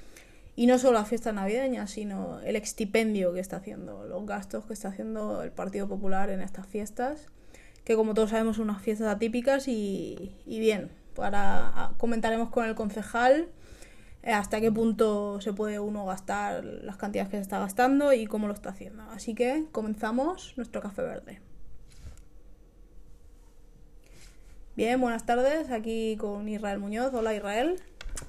Y 0.55 0.65
no 0.67 0.79
solo 0.79 0.99
las 0.99 1.09
fiestas 1.09 1.33
navideñas, 1.33 1.91
sino 1.91 2.39
el 2.39 2.55
extipendio 2.55 3.33
que 3.33 3.41
está 3.41 3.57
haciendo, 3.57 4.05
los 4.05 4.25
gastos 4.25 4.65
que 4.65 4.71
está 4.71 4.87
haciendo 4.87 5.43
el 5.43 5.51
Partido 5.51 5.89
Popular 5.89 6.29
en 6.29 6.39
estas 6.39 6.65
fiestas, 6.67 7.27
que 7.83 7.97
como 7.97 8.13
todos 8.13 8.29
sabemos 8.29 8.55
son 8.55 8.69
unas 8.69 8.81
fiestas 8.81 9.09
atípicas 9.09 9.67
y, 9.67 10.37
y 10.45 10.59
bien, 10.61 10.89
para 11.15 11.91
comentaremos 11.97 12.49
con 12.49 12.65
el 12.65 12.75
concejal 12.75 13.49
hasta 14.23 14.59
qué 14.61 14.71
punto 14.71 15.39
se 15.41 15.53
puede 15.53 15.79
uno 15.79 16.05
gastar 16.05 16.63
las 16.63 16.97
cantidades 16.97 17.29
que 17.29 17.37
se 17.37 17.43
está 17.43 17.59
gastando 17.59 18.13
y 18.13 18.25
cómo 18.27 18.47
lo 18.47 18.53
está 18.53 18.69
haciendo. 18.69 19.03
Así 19.11 19.33
que 19.33 19.65
comenzamos 19.71 20.53
nuestro 20.57 20.81
café 20.81 21.01
verde. 21.01 21.41
Bien, 24.75 24.99
buenas 25.01 25.25
tardes, 25.25 25.71
aquí 25.71 26.15
con 26.17 26.47
Israel 26.47 26.79
Muñoz. 26.79 27.13
Hola 27.13 27.33
Israel. 27.33 27.81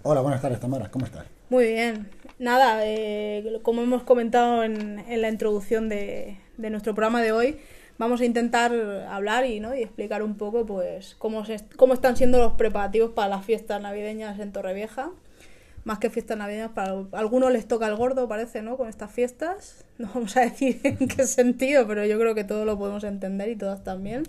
Hola, 0.02 0.20
buenas 0.20 0.42
tardes, 0.42 0.58
Tamara. 0.60 0.90
¿Cómo 0.90 1.06
estás? 1.06 1.26
Muy 1.48 1.64
bien. 1.64 2.08
Nada, 2.38 2.80
eh, 2.84 3.60
como 3.62 3.82
hemos 3.82 4.02
comentado 4.02 4.64
en, 4.64 5.00
en 5.08 5.22
la 5.22 5.28
introducción 5.28 5.88
de, 5.88 6.38
de, 6.56 6.70
nuestro 6.70 6.94
programa 6.94 7.22
de 7.22 7.32
hoy, 7.32 7.60
vamos 7.98 8.20
a 8.20 8.24
intentar 8.24 8.72
hablar 9.08 9.46
y, 9.46 9.60
¿no? 9.60 9.74
y 9.74 9.82
explicar 9.82 10.22
un 10.22 10.36
poco 10.36 10.64
pues 10.64 11.16
cómo, 11.18 11.44
se, 11.44 11.60
cómo 11.76 11.94
están 11.94 12.16
siendo 12.16 12.38
los 12.38 12.54
preparativos 12.54 13.10
para 13.10 13.28
las 13.28 13.44
fiestas 13.44 13.82
navideñas 13.82 14.38
en 14.38 14.52
Torrevieja. 14.52 15.10
Más 15.84 15.98
que 15.98 16.10
fiestas 16.10 16.36
navideñas, 16.36 16.72
para 16.72 17.04
algunos 17.12 17.50
les 17.52 17.66
toca 17.66 17.86
el 17.86 17.96
gordo, 17.96 18.28
parece, 18.28 18.62
¿no? 18.62 18.76
Con 18.76 18.88
estas 18.88 19.10
fiestas. 19.10 19.84
No 20.00 20.08
vamos 20.14 20.34
a 20.38 20.40
decir 20.40 20.80
en 20.84 21.08
qué 21.08 21.26
sentido, 21.26 21.86
pero 21.86 22.06
yo 22.06 22.18
creo 22.18 22.34
que 22.34 22.42
todos 22.42 22.64
lo 22.64 22.78
podemos 22.78 23.04
entender 23.04 23.50
y 23.50 23.56
todas 23.56 23.84
también. 23.84 24.22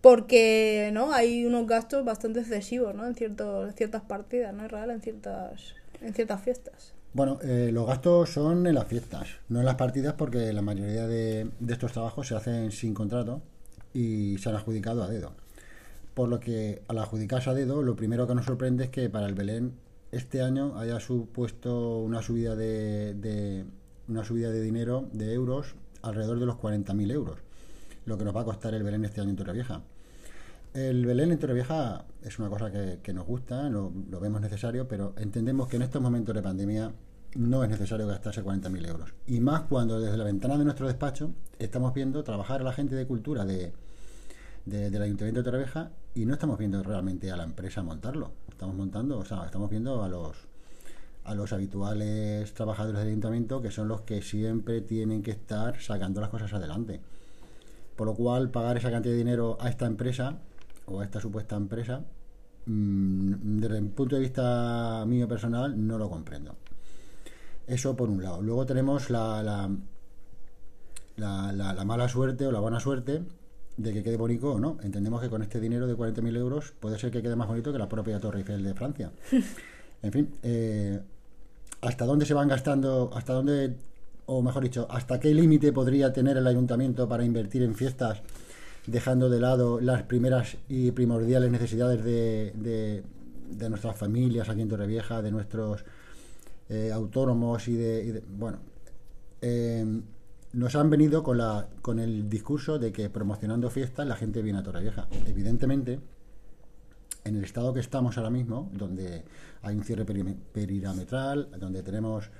Porque, 0.00 0.90
¿no? 0.94 1.12
Hay 1.12 1.44
unos 1.44 1.66
gastos 1.66 2.04
bastante 2.06 2.40
excesivos, 2.40 2.94
¿no? 2.94 3.06
En, 3.06 3.14
cierto, 3.14 3.66
en 3.66 3.74
ciertas 3.74 4.00
partidas, 4.02 4.54
¿no? 4.54 4.64
Es 4.64 4.70
real, 4.70 4.90
en 4.90 5.02
ciertas, 5.02 5.74
en 6.00 6.14
ciertas 6.14 6.40
fiestas. 6.40 6.94
Bueno, 7.12 7.38
eh, 7.42 7.68
los 7.70 7.86
gastos 7.86 8.30
son 8.30 8.66
en 8.66 8.74
las 8.74 8.86
fiestas, 8.86 9.28
no 9.50 9.60
en 9.60 9.66
las 9.66 9.74
partidas, 9.74 10.14
porque 10.14 10.50
la 10.54 10.62
mayoría 10.62 11.06
de, 11.06 11.50
de, 11.60 11.72
estos 11.72 11.92
trabajos 11.92 12.26
se 12.26 12.34
hacen 12.34 12.72
sin 12.72 12.94
contrato 12.94 13.42
y 13.92 14.38
se 14.38 14.48
han 14.48 14.56
adjudicado 14.56 15.02
a 15.02 15.08
dedo. 15.08 15.34
Por 16.14 16.30
lo 16.30 16.40
que 16.40 16.80
al 16.88 16.98
adjudicarse 16.98 17.50
a 17.50 17.54
dedo, 17.54 17.82
lo 17.82 17.94
primero 17.96 18.26
que 18.26 18.34
nos 18.34 18.46
sorprende 18.46 18.84
es 18.84 18.90
que 18.90 19.10
para 19.10 19.26
el 19.26 19.34
Belén 19.34 19.74
este 20.12 20.42
año 20.42 20.78
haya 20.78 21.00
supuesto 21.00 21.98
una 21.98 22.20
subida 22.20 22.54
de, 22.54 23.64
una 24.08 24.24
subida 24.24 24.50
de 24.50 24.60
dinero 24.60 25.08
de 25.12 25.32
euros 25.32 25.74
alrededor 26.02 26.38
de 26.38 26.46
los 26.46 26.56
40.000 26.56 27.10
euros, 27.10 27.38
lo 28.04 28.18
que 28.18 28.24
nos 28.24 28.36
va 28.36 28.42
a 28.42 28.44
costar 28.44 28.74
el 28.74 28.82
Belén 28.82 29.04
este 29.06 29.22
año 29.22 29.30
en 29.30 29.36
Torrevieja. 29.36 29.80
El 30.74 31.06
Belén 31.06 31.32
en 31.32 31.38
Torrevieja 31.38 32.04
es 32.22 32.38
una 32.38 32.50
cosa 32.50 32.70
que, 32.70 33.12
nos 33.14 33.26
gusta, 33.26 33.68
lo, 33.70 33.90
vemos 34.20 34.40
necesario, 34.42 34.86
pero 34.86 35.14
entendemos 35.16 35.68
que 35.68 35.76
en 35.76 35.82
estos 35.82 36.02
momentos 36.02 36.34
de 36.34 36.42
pandemia 36.42 36.92
no 37.34 37.64
es 37.64 37.70
necesario 37.70 38.06
gastarse 38.06 38.44
40.000 38.44 38.88
euros. 38.88 39.14
Y 39.26 39.40
más 39.40 39.62
cuando 39.62 39.98
desde 39.98 40.18
la 40.18 40.24
ventana 40.24 40.58
de 40.58 40.64
nuestro 40.64 40.86
despacho 40.86 41.32
estamos 41.58 41.94
viendo 41.94 42.22
trabajar 42.22 42.60
a 42.60 42.64
la 42.64 42.72
gente 42.72 42.94
de 42.94 43.06
cultura 43.06 43.46
de, 43.46 43.72
del 44.66 45.02
Ayuntamiento 45.02 45.40
de 45.40 45.44
Torrevieja 45.44 45.90
y 46.14 46.26
no 46.26 46.34
estamos 46.34 46.58
viendo 46.58 46.82
realmente 46.82 47.30
a 47.30 47.36
la 47.36 47.44
empresa 47.44 47.82
montarlo. 47.82 48.32
Estamos 48.62 48.76
montando, 48.78 49.18
o 49.18 49.24
sea, 49.24 49.44
estamos 49.46 49.68
viendo 49.70 50.04
a 50.04 50.08
los 50.08 50.36
a 51.24 51.34
los 51.34 51.52
habituales 51.52 52.54
trabajadores 52.54 53.00
del 53.00 53.08
ayuntamiento 53.08 53.60
que 53.60 53.72
son 53.72 53.88
los 53.88 54.02
que 54.02 54.22
siempre 54.22 54.80
tienen 54.80 55.20
que 55.24 55.32
estar 55.32 55.80
sacando 55.80 56.20
las 56.20 56.30
cosas 56.30 56.52
adelante. 56.52 57.00
Por 57.96 58.06
lo 58.06 58.14
cual, 58.14 58.50
pagar 58.50 58.76
esa 58.76 58.92
cantidad 58.92 59.14
de 59.14 59.18
dinero 59.18 59.58
a 59.60 59.68
esta 59.68 59.86
empresa 59.86 60.38
o 60.86 61.00
a 61.00 61.04
esta 61.04 61.18
supuesta 61.18 61.56
empresa, 61.56 62.04
mmm, 62.66 63.58
desde 63.58 63.78
el 63.78 63.88
punto 63.88 64.14
de 64.14 64.22
vista 64.22 65.02
mío 65.08 65.26
personal, 65.26 65.84
no 65.84 65.98
lo 65.98 66.08
comprendo. 66.08 66.54
Eso 67.66 67.96
por 67.96 68.10
un 68.10 68.22
lado. 68.22 68.42
Luego 68.42 68.64
tenemos 68.64 69.10
la, 69.10 69.42
la- 69.42 69.70
la 71.52 71.84
mala 71.84 72.08
suerte 72.08 72.46
o 72.46 72.52
la 72.52 72.60
buena 72.60 72.78
suerte 72.78 73.24
de 73.76 73.92
que 73.92 74.02
quede 74.02 74.16
bonito 74.16 74.52
o 74.52 74.58
no. 74.58 74.78
Entendemos 74.82 75.20
que 75.20 75.28
con 75.28 75.42
este 75.42 75.60
dinero 75.60 75.86
de 75.86 75.94
40.000 75.96 76.36
euros 76.36 76.72
puede 76.80 76.98
ser 76.98 77.10
que 77.10 77.22
quede 77.22 77.36
más 77.36 77.48
bonito 77.48 77.72
que 77.72 77.78
la 77.78 77.88
propia 77.88 78.20
Torre 78.20 78.38
Eiffel 78.40 78.62
de 78.62 78.74
Francia. 78.74 79.10
En 80.04 80.10
fin, 80.10 80.28
eh, 80.42 80.98
¿hasta 81.80 82.04
dónde 82.06 82.26
se 82.26 82.34
van 82.34 82.48
gastando? 82.48 83.08
¿Hasta 83.14 83.34
dónde, 83.34 83.76
o 84.26 84.42
mejor 84.42 84.64
dicho, 84.64 84.88
hasta 84.90 85.20
qué 85.20 85.32
límite 85.32 85.72
podría 85.72 86.12
tener 86.12 86.36
el 86.36 86.46
ayuntamiento 86.48 87.08
para 87.08 87.24
invertir 87.24 87.62
en 87.62 87.76
fiestas, 87.76 88.20
dejando 88.88 89.30
de 89.30 89.38
lado 89.38 89.80
las 89.80 90.02
primeras 90.02 90.56
y 90.68 90.90
primordiales 90.90 91.52
necesidades 91.52 92.02
de, 92.02 92.52
de- 92.56 93.04
de 93.56 93.68
nuestras 93.70 93.96
familias 93.96 94.48
aquí 94.48 94.62
en 94.62 94.68
Torrevieja, 94.70 95.22
de 95.22 95.30
nuestros 95.30 95.84
eh, 96.68 96.90
autónomos 96.92 97.68
y 97.68 97.74
de, 97.76 98.04
y 98.04 98.10
de- 98.10 98.24
bueno, 98.28 98.58
eh, 99.40 100.00
nos 100.52 100.74
han 100.76 100.90
venido 100.90 101.22
con, 101.22 101.38
la, 101.38 101.68
con 101.80 101.98
el 101.98 102.28
discurso 102.28 102.78
de 102.78 102.92
que 102.92 103.08
promocionando 103.08 103.70
fiestas 103.70 104.06
la 104.06 104.16
gente 104.16 104.42
viene 104.42 104.58
a 104.58 104.62
Torrevieja. 104.62 105.08
Evidentemente, 105.26 106.00
en 107.24 107.36
el 107.36 107.44
estado 107.44 107.72
que 107.72 107.80
estamos 107.80 108.18
ahora 108.18 108.30
mismo, 108.30 108.70
donde 108.72 109.24
hay 109.62 109.76
un 109.76 109.84
cierre 109.84 110.04
peri- 110.04 110.36
perimetral, 110.52 111.48
donde 111.58 111.82
tenemos 111.82 112.30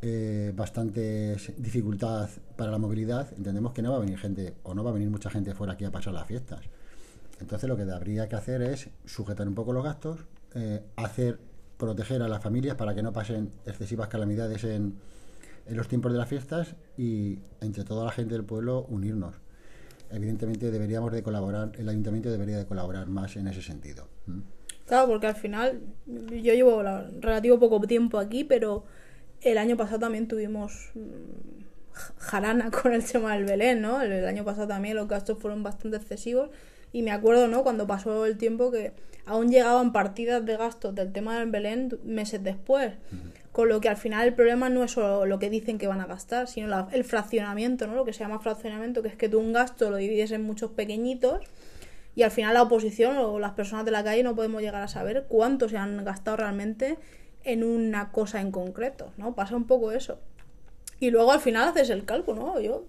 eh, 0.00 0.52
bastante 0.56 1.36
dificultad 1.58 2.30
para 2.56 2.70
la 2.70 2.78
movilidad, 2.78 3.28
entendemos 3.36 3.72
que 3.72 3.82
no 3.82 3.90
va 3.90 3.98
a 3.98 4.00
venir 4.00 4.18
gente 4.18 4.54
o 4.62 4.72
no 4.72 4.82
va 4.82 4.90
a 4.90 4.94
venir 4.94 5.10
mucha 5.10 5.30
gente 5.30 5.54
fuera 5.54 5.74
aquí 5.74 5.84
a 5.84 5.90
pasar 5.90 6.14
las 6.14 6.26
fiestas. 6.26 6.60
Entonces 7.40 7.68
lo 7.68 7.76
que 7.76 7.82
habría 7.82 8.28
que 8.28 8.36
hacer 8.36 8.62
es 8.62 8.88
sujetar 9.04 9.48
un 9.48 9.54
poco 9.54 9.72
los 9.72 9.84
gastos, 9.84 10.20
eh, 10.54 10.82
hacer 10.96 11.40
proteger 11.76 12.22
a 12.22 12.28
las 12.28 12.40
familias 12.40 12.76
para 12.76 12.94
que 12.94 13.02
no 13.02 13.12
pasen 13.12 13.50
excesivas 13.66 14.08
calamidades 14.08 14.62
en, 14.62 14.94
en 15.66 15.76
los 15.76 15.88
tiempos 15.88 16.12
de 16.12 16.18
las 16.18 16.28
fiestas 16.28 16.74
y 16.96 17.38
entre 17.60 17.84
toda 17.84 18.04
la 18.04 18.10
gente 18.12 18.34
del 18.34 18.44
pueblo 18.44 18.84
unirnos. 18.88 19.36
Evidentemente 20.10 20.70
deberíamos 20.70 21.12
de 21.12 21.22
colaborar, 21.22 21.72
el 21.78 21.88
ayuntamiento 21.88 22.30
debería 22.30 22.58
de 22.58 22.66
colaborar 22.66 23.06
más 23.08 23.36
en 23.36 23.46
ese 23.48 23.62
sentido. 23.62 24.08
¿Mm? 24.26 24.40
Claro, 24.86 25.08
porque 25.08 25.26
al 25.28 25.36
final 25.36 25.80
yo 26.06 26.52
llevo 26.54 26.82
la- 26.82 27.08
relativo 27.20 27.58
poco 27.58 27.80
tiempo 27.86 28.18
aquí, 28.18 28.44
pero 28.44 28.84
el 29.40 29.56
año 29.56 29.76
pasado 29.76 30.00
también 30.00 30.28
tuvimos 30.28 30.90
mm, 30.94 31.62
jarana 32.18 32.70
con 32.82 32.92
el 32.92 33.04
tema 33.04 33.34
del 33.34 33.44
Belén, 33.44 33.80
¿no? 33.80 34.02
El, 34.02 34.12
el 34.12 34.26
año 34.26 34.44
pasado 34.44 34.68
también 34.68 34.96
los 34.96 35.08
gastos 35.08 35.38
fueron 35.38 35.62
bastante 35.62 35.96
excesivos 35.96 36.50
y 36.92 37.02
me 37.02 37.10
acuerdo, 37.12 37.48
¿no? 37.48 37.62
Cuando 37.62 37.86
pasó 37.86 38.26
el 38.26 38.36
tiempo 38.36 38.70
que 38.70 38.92
aún 39.24 39.50
llegaban 39.50 39.92
partidas 39.94 40.44
de 40.44 40.56
gastos 40.58 40.94
del 40.94 41.10
tema 41.12 41.38
del 41.38 41.50
Belén 41.50 41.98
meses 42.04 42.42
después. 42.44 42.92
Con 43.52 43.68
lo 43.68 43.80
que 43.80 43.88
al 43.88 43.98
final 43.98 44.26
el 44.26 44.34
problema 44.34 44.70
no 44.70 44.82
es 44.82 44.92
solo 44.92 45.26
lo 45.26 45.38
que 45.38 45.50
dicen 45.50 45.76
que 45.78 45.86
van 45.86 46.00
a 46.00 46.06
gastar, 46.06 46.48
sino 46.48 46.88
el 46.90 47.04
fraccionamiento, 47.04 47.86
¿no? 47.86 47.94
Lo 47.94 48.04
que 48.04 48.14
se 48.14 48.20
llama 48.20 48.40
fraccionamiento, 48.40 49.02
que 49.02 49.08
es 49.08 49.16
que 49.16 49.28
tú 49.28 49.38
un 49.38 49.52
gasto 49.52 49.90
lo 49.90 49.96
divides 49.96 50.30
en 50.30 50.42
muchos 50.42 50.70
pequeñitos 50.70 51.40
y 52.14 52.22
al 52.22 52.30
final 52.30 52.54
la 52.54 52.62
oposición 52.62 53.16
o 53.18 53.38
las 53.38 53.52
personas 53.52 53.84
de 53.84 53.90
la 53.90 54.04
calle 54.04 54.22
no 54.22 54.34
podemos 54.34 54.60
llegar 54.62 54.82
a 54.82 54.88
saber 54.88 55.26
cuánto 55.28 55.68
se 55.68 55.76
han 55.76 56.04
gastado 56.04 56.38
realmente 56.38 56.98
en 57.44 57.64
una 57.64 58.10
cosa 58.10 58.40
en 58.40 58.52
concreto, 58.52 59.12
¿no? 59.16 59.34
Pasa 59.34 59.56
un 59.56 59.66
poco 59.66 59.92
eso. 59.92 60.18
Y 61.00 61.10
luego 61.10 61.32
al 61.32 61.40
final 61.40 61.68
haces 61.68 61.90
el 61.90 62.04
cálculo, 62.04 62.42
¿no? 62.42 62.60
Yo, 62.60 62.84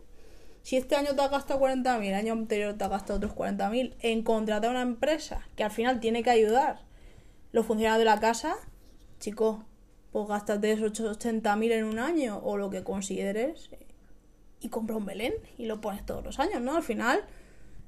si 0.61 0.77
este 0.77 0.95
año 0.95 1.15
te 1.15 1.21
has 1.21 1.31
gastado 1.31 1.59
40.000, 1.59 2.05
el 2.05 2.13
año 2.13 2.33
anterior 2.33 2.73
te 2.77 2.83
has 2.83 2.89
gastado 2.89 3.17
otros 3.17 3.33
40.000 3.33 3.95
en 4.01 4.23
contratar 4.23 4.69
una 4.69 4.81
empresa 4.81 5.47
que 5.55 5.63
al 5.63 5.71
final 5.71 5.99
tiene 5.99 6.21
que 6.21 6.29
ayudar 6.29 6.81
los 7.51 7.65
funcionarios 7.65 7.99
de 7.99 8.05
la 8.05 8.19
casa, 8.19 8.55
chico, 9.19 9.65
pues 10.13 10.27
gástate 10.27 10.71
esos 10.71 10.93
80.000 10.93 11.71
en 11.71 11.83
un 11.85 11.99
año 11.99 12.39
o 12.43 12.55
lo 12.55 12.69
que 12.69 12.83
consideres 12.83 13.71
y 14.61 14.69
compra 14.69 14.95
un 14.95 15.05
Belén 15.05 15.33
y 15.57 15.65
lo 15.65 15.81
pones 15.81 16.05
todos 16.05 16.23
los 16.23 16.39
años, 16.39 16.61
¿no? 16.61 16.75
Al 16.77 16.83
final 16.83 17.21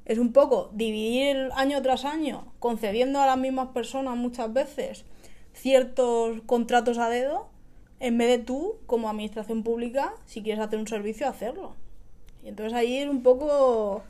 es 0.06 0.18
un 0.18 0.34
poco 0.34 0.72
dividir 0.74 1.50
año 1.56 1.82
tras 1.84 2.04
año, 2.04 2.52
concediendo 2.60 3.22
a 3.22 3.28
las 3.28 3.38
mismas 3.38 3.70
personas 3.70 4.18
muchas 4.18 4.52
veces 4.52 5.06
ciertos 5.54 6.42
contratos 6.48 6.98
a 6.98 7.10
dedo, 7.10 7.48
en 8.00 8.18
vez 8.18 8.40
de 8.40 8.44
tú, 8.44 8.78
como 8.88 9.08
administración 9.08 9.64
pública, 9.64 10.16
si 10.26 10.42
quieres 10.42 10.64
hacer 10.64 10.80
un 10.80 10.88
servicio, 10.88 11.30
hacerlo. 11.30 11.76
Y 12.44 12.50
entonces 12.50 12.74
ahí 12.74 12.98
es 12.98 13.08
un 13.08 13.22
poco 13.22 14.04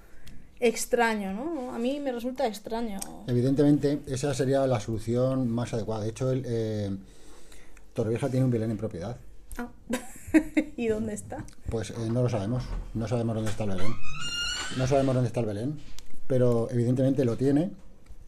extraño, 0.61 1.33
¿no? 1.33 1.73
A 1.73 1.77
mí 1.77 1.99
me 1.99 2.13
resulta 2.13 2.47
extraño. 2.47 2.99
Evidentemente, 3.27 3.99
esa 4.07 4.33
sería 4.33 4.65
la 4.65 4.79
solución 4.79 5.49
más 5.49 5.73
adecuada. 5.73 6.03
De 6.03 6.09
hecho, 6.09 6.31
el, 6.31 6.43
eh, 6.47 6.97
Torrevieja 7.95 8.29
tiene 8.29 8.45
un 8.45 8.51
Belén 8.51 8.69
en 8.69 8.77
propiedad. 8.77 9.17
Ah. 9.57 9.69
¿Y 10.77 10.87
dónde 10.87 11.13
está? 11.13 11.43
Pues 11.69 11.89
eh, 11.89 12.09
no 12.11 12.21
lo 12.21 12.29
sabemos. 12.29 12.63
No 12.93 13.07
sabemos 13.07 13.35
dónde 13.35 13.49
está 13.49 13.63
el 13.63 13.71
Belén. 13.71 13.91
No 14.77 14.85
sabemos 14.85 15.15
dónde 15.15 15.27
está 15.27 15.39
el 15.39 15.45
Belén. 15.47 15.79
Pero 16.27 16.69
evidentemente 16.69 17.25
lo 17.25 17.37
tiene. 17.37 17.71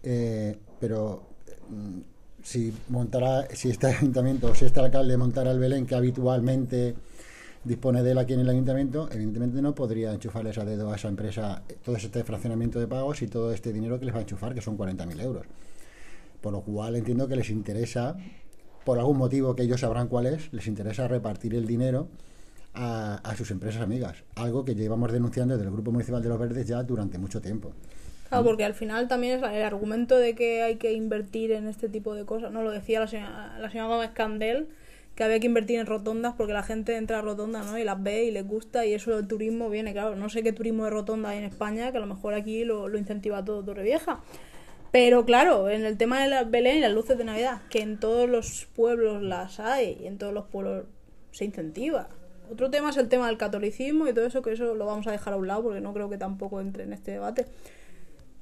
eh, 0.04 0.58
pero 0.80 1.24
mm, 1.70 2.00
si 2.44 2.74
montara, 2.90 3.48
si 3.54 3.70
este 3.70 3.88
ayuntamiento, 3.98 4.56
si 4.56 4.66
este 4.66 4.80
alcalde 4.80 5.18
montara 5.18 5.52
el 5.52 5.60
Belén 5.60 5.86
que 5.86 5.96
habitualmente 5.96 6.96
dispone 7.66 8.02
de 8.04 8.12
él 8.12 8.18
aquí 8.18 8.34
en 8.34 8.40
el 8.40 8.50
ayuntamiento, 8.50 9.10
evidentemente 9.12 9.62
no 9.62 9.76
podría 9.76 10.14
enchufarles 10.14 10.58
a 10.58 10.64
dedo 10.64 10.90
a 10.92 10.96
esa 10.96 11.10
empresa 11.10 11.62
todo 11.84 11.98
este 11.98 12.24
fraccionamiento 12.24 12.80
de 12.80 12.88
pagos 12.88 13.22
y 13.22 13.28
todo 13.28 13.52
este 13.52 13.74
dinero 13.74 14.00
que 14.00 14.06
les 14.06 14.14
va 14.16 14.20
a 14.20 14.22
enchufar, 14.22 14.54
que 14.54 14.62
son 14.62 14.78
40.000 14.78 15.22
euros. 15.22 15.46
Por 16.40 16.54
lo 16.54 16.62
cual 16.62 16.96
entiendo 16.96 17.28
que 17.28 17.36
les 17.36 17.50
interesa, 17.50 18.16
por 18.88 19.00
algún 19.00 19.18
motivo 19.18 19.54
que 19.54 19.64
ellos 19.64 19.82
sabrán 19.82 20.08
cuál 20.08 20.28
es, 20.28 20.54
les 20.54 20.66
interesa 20.66 21.10
repartir 21.10 21.54
el 21.56 21.68
dinero 21.68 22.08
a, 22.74 23.16
a 23.16 23.36
sus 23.36 23.52
empresas 23.52 23.82
amigas. 23.82 24.24
Algo 24.36 24.64
que 24.64 24.76
llevamos 24.76 25.12
denunciando 25.12 25.58
desde 25.58 25.68
el 25.68 25.74
Grupo 25.74 25.92
Municipal 25.92 26.24
de 26.24 26.30
los 26.30 26.40
Verdes 26.40 26.66
ya 26.66 26.82
durante 26.84 27.18
mucho 27.18 27.42
tiempo. 27.42 27.74
Claro, 28.30 28.46
porque 28.46 28.64
al 28.64 28.74
final 28.74 29.10
también 29.10 29.44
es 29.44 29.44
el 29.44 29.62
argumento 29.62 30.16
de 30.16 30.36
que 30.36 30.64
hay 30.64 30.78
que 30.78 30.94
invertir 30.94 31.52
en 31.52 31.68
este 31.68 31.90
tipo 31.90 32.16
de 32.16 32.24
cosas, 32.24 32.50
¿no? 32.54 32.64
Lo 32.64 32.72
decía 32.72 33.02
la 33.02 33.08
señora, 33.10 33.58
la 33.60 33.70
señora 33.70 33.90
Gómez 33.90 34.12
Candel, 34.12 34.70
que 35.16 35.26
había 35.26 35.42
que 35.42 35.48
invertir 35.48 35.80
en 35.80 35.86
rotondas 35.86 36.36
porque 36.38 36.54
la 36.54 36.64
gente 36.64 36.96
entra 36.96 37.20
a 37.20 37.22
rotondas, 37.22 37.66
¿no? 37.66 37.78
Y 37.78 37.84
las 37.84 38.02
ve 38.02 38.24
y 38.24 38.32
les 38.32 38.48
gusta 38.48 38.86
y 38.86 38.94
eso 38.94 39.14
del 39.18 39.28
turismo 39.28 39.70
viene, 39.70 39.92
claro. 39.92 40.16
No 40.16 40.30
sé 40.30 40.44
qué 40.44 40.54
turismo 40.54 40.86
de 40.86 40.92
rotonda 40.92 41.32
hay 41.32 41.40
en 41.40 41.44
España, 41.44 41.92
que 41.92 41.98
a 41.98 42.00
lo 42.00 42.08
mejor 42.08 42.36
aquí 42.36 42.64
lo, 42.64 42.88
lo 42.88 42.98
incentiva 42.98 43.44
todo 43.44 43.66
Torrevieja. 43.66 44.22
Pero 45.00 45.26
claro, 45.26 45.70
en 45.70 45.86
el 45.86 45.96
tema 45.96 46.24
de 46.24 46.28
las 46.28 46.50
Belén 46.50 46.78
y 46.78 46.82
las 46.82 46.92
luces 46.92 47.20
de 47.20 47.24
Navidad, 47.24 47.62
que 47.70 47.82
en 47.82 48.00
todos 48.00 48.28
los 48.28 48.66
pueblos 48.76 49.22
las 49.22 49.60
hay 49.60 49.96
y 50.02 50.08
en 50.08 50.18
todos 50.18 50.34
los 50.34 50.46
pueblos 50.46 50.86
se 51.30 51.46
incentiva. 51.46 52.10
Otro 52.52 52.72
tema 52.72 52.90
es 52.90 52.98
el 52.98 53.08
tema 53.08 53.28
del 53.28 53.38
catolicismo 53.38 54.08
y 54.08 54.14
todo 54.16 54.26
eso, 54.26 54.42
que 54.42 54.54
eso 54.54 54.74
lo 54.74 54.88
vamos 54.88 55.06
a 55.06 55.12
dejar 55.12 55.36
a 55.36 55.38
un 55.38 55.46
lado 55.46 55.62
porque 55.62 55.82
no 55.82 55.94
creo 55.94 56.10
que 56.10 56.18
tampoco 56.18 56.62
entre 56.62 56.82
en 56.82 56.94
este 56.94 57.12
debate. 57.12 57.46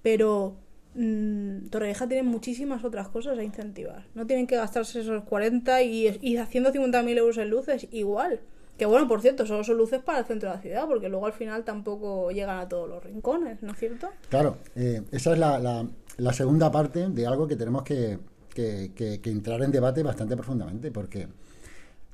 Pero 0.02 0.56
mm, 0.94 1.68
Torrevieja 1.72 2.08
tiene 2.08 2.24
muchísimas 2.24 2.86
otras 2.86 3.10
cosas 3.10 3.38
a 3.38 3.44
incentivar. 3.44 4.06
No 4.14 4.26
tienen 4.26 4.48
que 4.48 4.56
gastarse 4.56 5.02
esos 5.02 5.26
40 5.26 5.82
y, 5.82 6.18
y 6.22 6.38
haciendo 6.38 6.72
50.000 6.72 7.18
euros 7.18 7.38
en 7.38 7.50
luces 7.50 7.90
igual. 7.92 8.40
Que 8.78 8.86
bueno, 8.86 9.08
por 9.08 9.22
cierto, 9.22 9.46
solo 9.46 9.64
son 9.64 9.78
luces 9.78 10.02
para 10.02 10.20
el 10.20 10.26
centro 10.26 10.50
de 10.50 10.56
la 10.56 10.62
ciudad, 10.62 10.86
porque 10.88 11.08
luego 11.08 11.26
al 11.26 11.34
final 11.34 11.64
tampoco 11.64 12.30
llegan 12.32 12.60
a 12.60 12.68
todos 12.68 12.90
los 12.90 13.02
rincones, 13.04 13.62
¿no 13.64 13.72
es 13.72 13.80
cierto? 13.80 14.10
Claro, 14.30 14.58
eh, 14.76 15.02
esa 15.12 15.32
es 15.34 15.40
la, 15.40 15.60
la- 15.60 16.34
segunda 16.34 16.70
parte 16.72 17.08
de 17.10 17.26
algo 17.28 17.48
que 17.48 17.56
tenemos 17.56 17.84
que, 17.84 18.20
que- 18.54 18.92
que- 18.96 19.20
entrar 19.32 19.62
en 19.64 19.72
debate 19.72 20.04
bastante 20.04 20.36
profundamente, 20.36 20.92
porque 20.92 21.28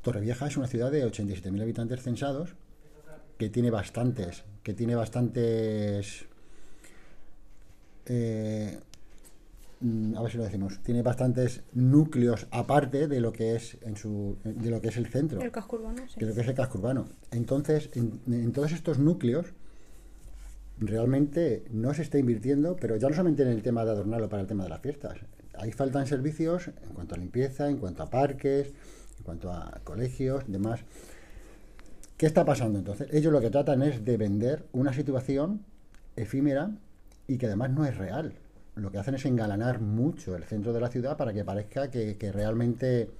Torrevieja 0.03 0.47
es 0.47 0.57
una 0.57 0.67
ciudad 0.67 0.91
de 0.91 1.03
87.000 1.05 1.61
habitantes 1.61 2.01
censados, 2.03 2.49
que 3.39 3.49
tiene 3.49 3.71
bastantes, 3.71 4.43
que 4.61 4.73
tiene 4.75 4.93
bastantes... 4.95 6.25
eh, 8.05 8.79
a 10.15 10.21
ver 10.21 10.31
si 10.31 10.37
lo 10.37 10.43
decimos, 10.43 10.79
tiene 10.83 11.01
bastantes 11.01 11.63
núcleos 11.73 12.47
aparte 12.51 13.07
de 13.07 13.19
lo 13.19 13.33
que 13.33 13.55
es 13.55 13.77
en 13.81 13.95
su 13.95 14.37
de 14.43 14.69
lo 14.69 14.79
que 14.79 14.89
es 14.89 14.97
el 14.97 15.07
centro 15.07 15.41
El 15.41 15.51
casco 15.51 15.77
urbano, 15.77 16.03
sí. 16.07 16.19
que 16.19 16.25
lo 16.25 16.33
que 16.33 16.41
es 16.41 16.47
el 16.47 16.55
casco 16.55 16.77
urbano. 16.77 17.07
Entonces, 17.31 17.89
en, 17.93 18.21
en 18.27 18.51
todos 18.51 18.71
estos 18.71 18.99
núcleos, 18.99 19.53
realmente 20.77 21.65
no 21.71 21.93
se 21.93 22.01
está 22.01 22.17
invirtiendo, 22.17 22.75
pero 22.75 22.95
ya 22.97 23.07
no 23.07 23.15
solamente 23.15 23.43
en 23.43 23.49
el 23.49 23.61
tema 23.61 23.85
de 23.85 23.91
adornarlo 23.91 24.29
para 24.29 24.41
el 24.41 24.47
tema 24.47 24.63
de 24.63 24.69
las 24.69 24.81
fiestas. 24.81 25.17
Ahí 25.55 25.71
faltan 25.71 26.07
servicios 26.07 26.67
en 26.67 26.93
cuanto 26.93 27.15
a 27.15 27.17
limpieza, 27.17 27.69
en 27.69 27.77
cuanto 27.77 28.03
a 28.03 28.09
parques, 28.09 28.67
en 29.17 29.23
cuanto 29.23 29.51
a 29.51 29.79
colegios, 29.83 30.43
demás. 30.47 30.81
¿Qué 32.17 32.25
está 32.25 32.45
pasando 32.45 32.79
entonces? 32.79 33.07
Ellos 33.11 33.31
lo 33.33 33.41
que 33.41 33.49
tratan 33.49 33.81
es 33.81 34.05
de 34.05 34.17
vender 34.17 34.65
una 34.73 34.93
situación 34.93 35.65
efímera 36.15 36.71
y 37.27 37.37
que 37.37 37.47
además 37.47 37.71
no 37.71 37.85
es 37.85 37.97
real. 37.97 38.33
Lo 38.81 38.91
que 38.91 38.97
hacen 38.97 39.13
es 39.13 39.25
engalanar 39.25 39.79
mucho 39.79 40.35
el 40.35 40.43
centro 40.43 40.73
de 40.73 40.79
la 40.79 40.89
ciudad 40.89 41.15
para 41.15 41.31
que 41.31 41.45
parezca 41.45 41.91
que, 41.91 42.31
realmente 42.33 43.11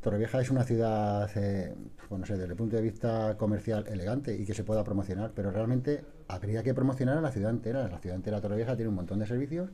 Torrevieja 0.00 0.40
es 0.40 0.50
una 0.50 0.64
ciudad, 0.64 1.30
eh, 1.36 1.72
bueno, 2.10 2.24
no 2.28 2.36
desde 2.36 2.50
el 2.50 2.56
punto 2.56 2.74
de 2.74 2.82
vista 2.82 3.36
comercial 3.38 3.86
elegante 3.86 4.36
y 4.36 4.44
que 4.44 4.54
se 4.54 4.64
pueda 4.64 4.82
promocionar, 4.82 5.30
pero 5.36 5.52
realmente 5.52 6.04
habría 6.26 6.64
que 6.64 6.74
promocionar 6.74 7.16
a 7.16 7.20
la 7.20 7.30
ciudad 7.30 7.50
entera. 7.50 7.86
La 7.88 7.98
ciudad 7.98 8.16
entera 8.16 8.38
de 8.38 8.42
Torrevieja 8.42 8.74
tiene 8.74 8.88
un 8.88 8.96
montón 8.96 9.20
de 9.20 9.26
servicios 9.26 9.70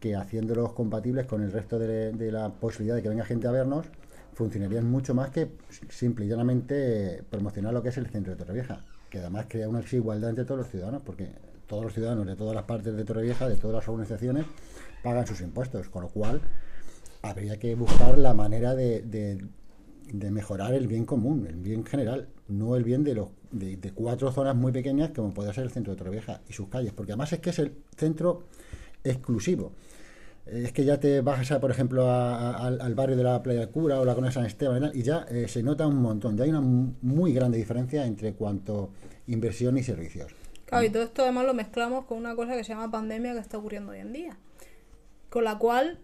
que 0.00 0.14
haciéndolos 0.14 0.74
compatibles 0.74 1.24
con 1.24 1.42
el 1.42 1.50
resto 1.50 1.78
de, 1.78 2.12
de 2.12 2.30
la 2.30 2.50
posibilidad 2.50 2.96
de 2.96 3.02
que 3.02 3.08
venga 3.08 3.24
gente 3.24 3.48
a 3.48 3.52
vernos, 3.52 3.86
funcionarían 4.34 4.84
mucho 4.84 5.14
más 5.14 5.30
que 5.30 5.48
simple 5.88 6.26
y 6.26 6.28
llanamente 6.28 7.24
promocionar 7.30 7.72
lo 7.72 7.82
que 7.82 7.88
es 7.88 7.96
el 7.96 8.06
centro 8.08 8.34
de 8.34 8.38
Torrevieja, 8.38 8.84
que 9.08 9.20
además 9.20 9.46
crea 9.48 9.66
una 9.66 9.80
desigualdad 9.80 10.28
entre 10.28 10.44
todos 10.44 10.58
los 10.58 10.68
ciudadanos, 10.68 11.00
porque 11.06 11.30
todos 11.66 11.84
los 11.84 11.92
ciudadanos 11.92 12.26
de 12.26 12.36
todas 12.36 12.54
las 12.54 12.64
partes 12.64 12.96
de 12.96 13.04
Torrevieja, 13.04 13.48
de 13.48 13.56
todas 13.56 13.76
las 13.76 13.88
organizaciones, 13.88 14.46
pagan 15.02 15.26
sus 15.26 15.40
impuestos, 15.40 15.88
con 15.88 16.02
lo 16.02 16.08
cual 16.08 16.40
habría 17.22 17.58
que 17.58 17.74
buscar 17.74 18.18
la 18.18 18.34
manera 18.34 18.74
de, 18.74 19.38
mejorar 20.12 20.74
el 20.74 20.86
bien 20.86 21.04
común, 21.04 21.46
el 21.48 21.56
bien 21.56 21.84
general, 21.84 22.28
no 22.48 22.76
el 22.76 22.84
bien 22.84 23.02
de, 23.04 23.14
los, 23.14 23.28
de, 23.50 23.92
cuatro 23.94 24.30
zonas 24.32 24.54
muy 24.54 24.72
pequeñas 24.72 25.10
como 25.10 25.34
puede 25.34 25.52
ser 25.52 25.64
el 25.64 25.70
centro 25.70 25.92
de 25.92 25.98
Torrevieja 25.98 26.40
y 26.48 26.52
sus 26.52 26.68
calles, 26.68 26.92
porque 26.92 27.12
además 27.12 27.32
es 27.32 27.40
que 27.40 27.50
es 27.50 27.58
el 27.58 27.72
centro 27.96 28.44
exclusivo. 29.02 29.72
Es 30.46 30.70
que 30.70 30.84
ya 30.84 31.00
te 31.00 31.22
bajas, 31.22 31.58
por 31.58 31.72
ejemplo, 31.72 32.08
al, 32.08 32.94
barrio 32.94 33.16
de 33.16 33.24
la 33.24 33.42
Playa 33.42 33.66
Cura 33.66 33.98
o 34.00 34.04
la 34.04 34.14
Colonia 34.14 34.30
de 34.30 34.34
San 34.34 34.46
Esteban 34.46 34.76
y, 34.76 34.80
tal, 34.80 34.96
y 34.96 35.02
ya 35.02 35.26
eh, 35.28 35.48
se 35.48 35.60
nota 35.60 35.88
un 35.88 35.96
montón. 35.96 36.36
Ya 36.36 36.44
hay 36.44 36.50
una 36.50 36.60
mu- 36.60 36.92
muy 37.02 37.32
grande 37.32 37.58
diferencia 37.58 38.06
entre 38.06 38.34
cuanto 38.34 38.90
inversión 39.26 39.76
y 39.76 39.82
servicios. 39.82 40.32
Claro, 40.66 40.84
y 40.84 40.90
todo 40.90 41.04
esto 41.04 41.22
además 41.22 41.46
lo 41.46 41.54
mezclamos 41.54 42.04
con 42.04 42.18
una 42.18 42.34
cosa 42.34 42.54
que 42.54 42.64
se 42.64 42.74
llama 42.74 42.90
pandemia 42.90 43.32
que 43.32 43.38
está 43.38 43.58
ocurriendo 43.58 43.92
hoy 43.92 44.00
en 44.00 44.12
día. 44.12 44.36
Con 45.30 45.44
la 45.44 45.58
cual 45.58 46.00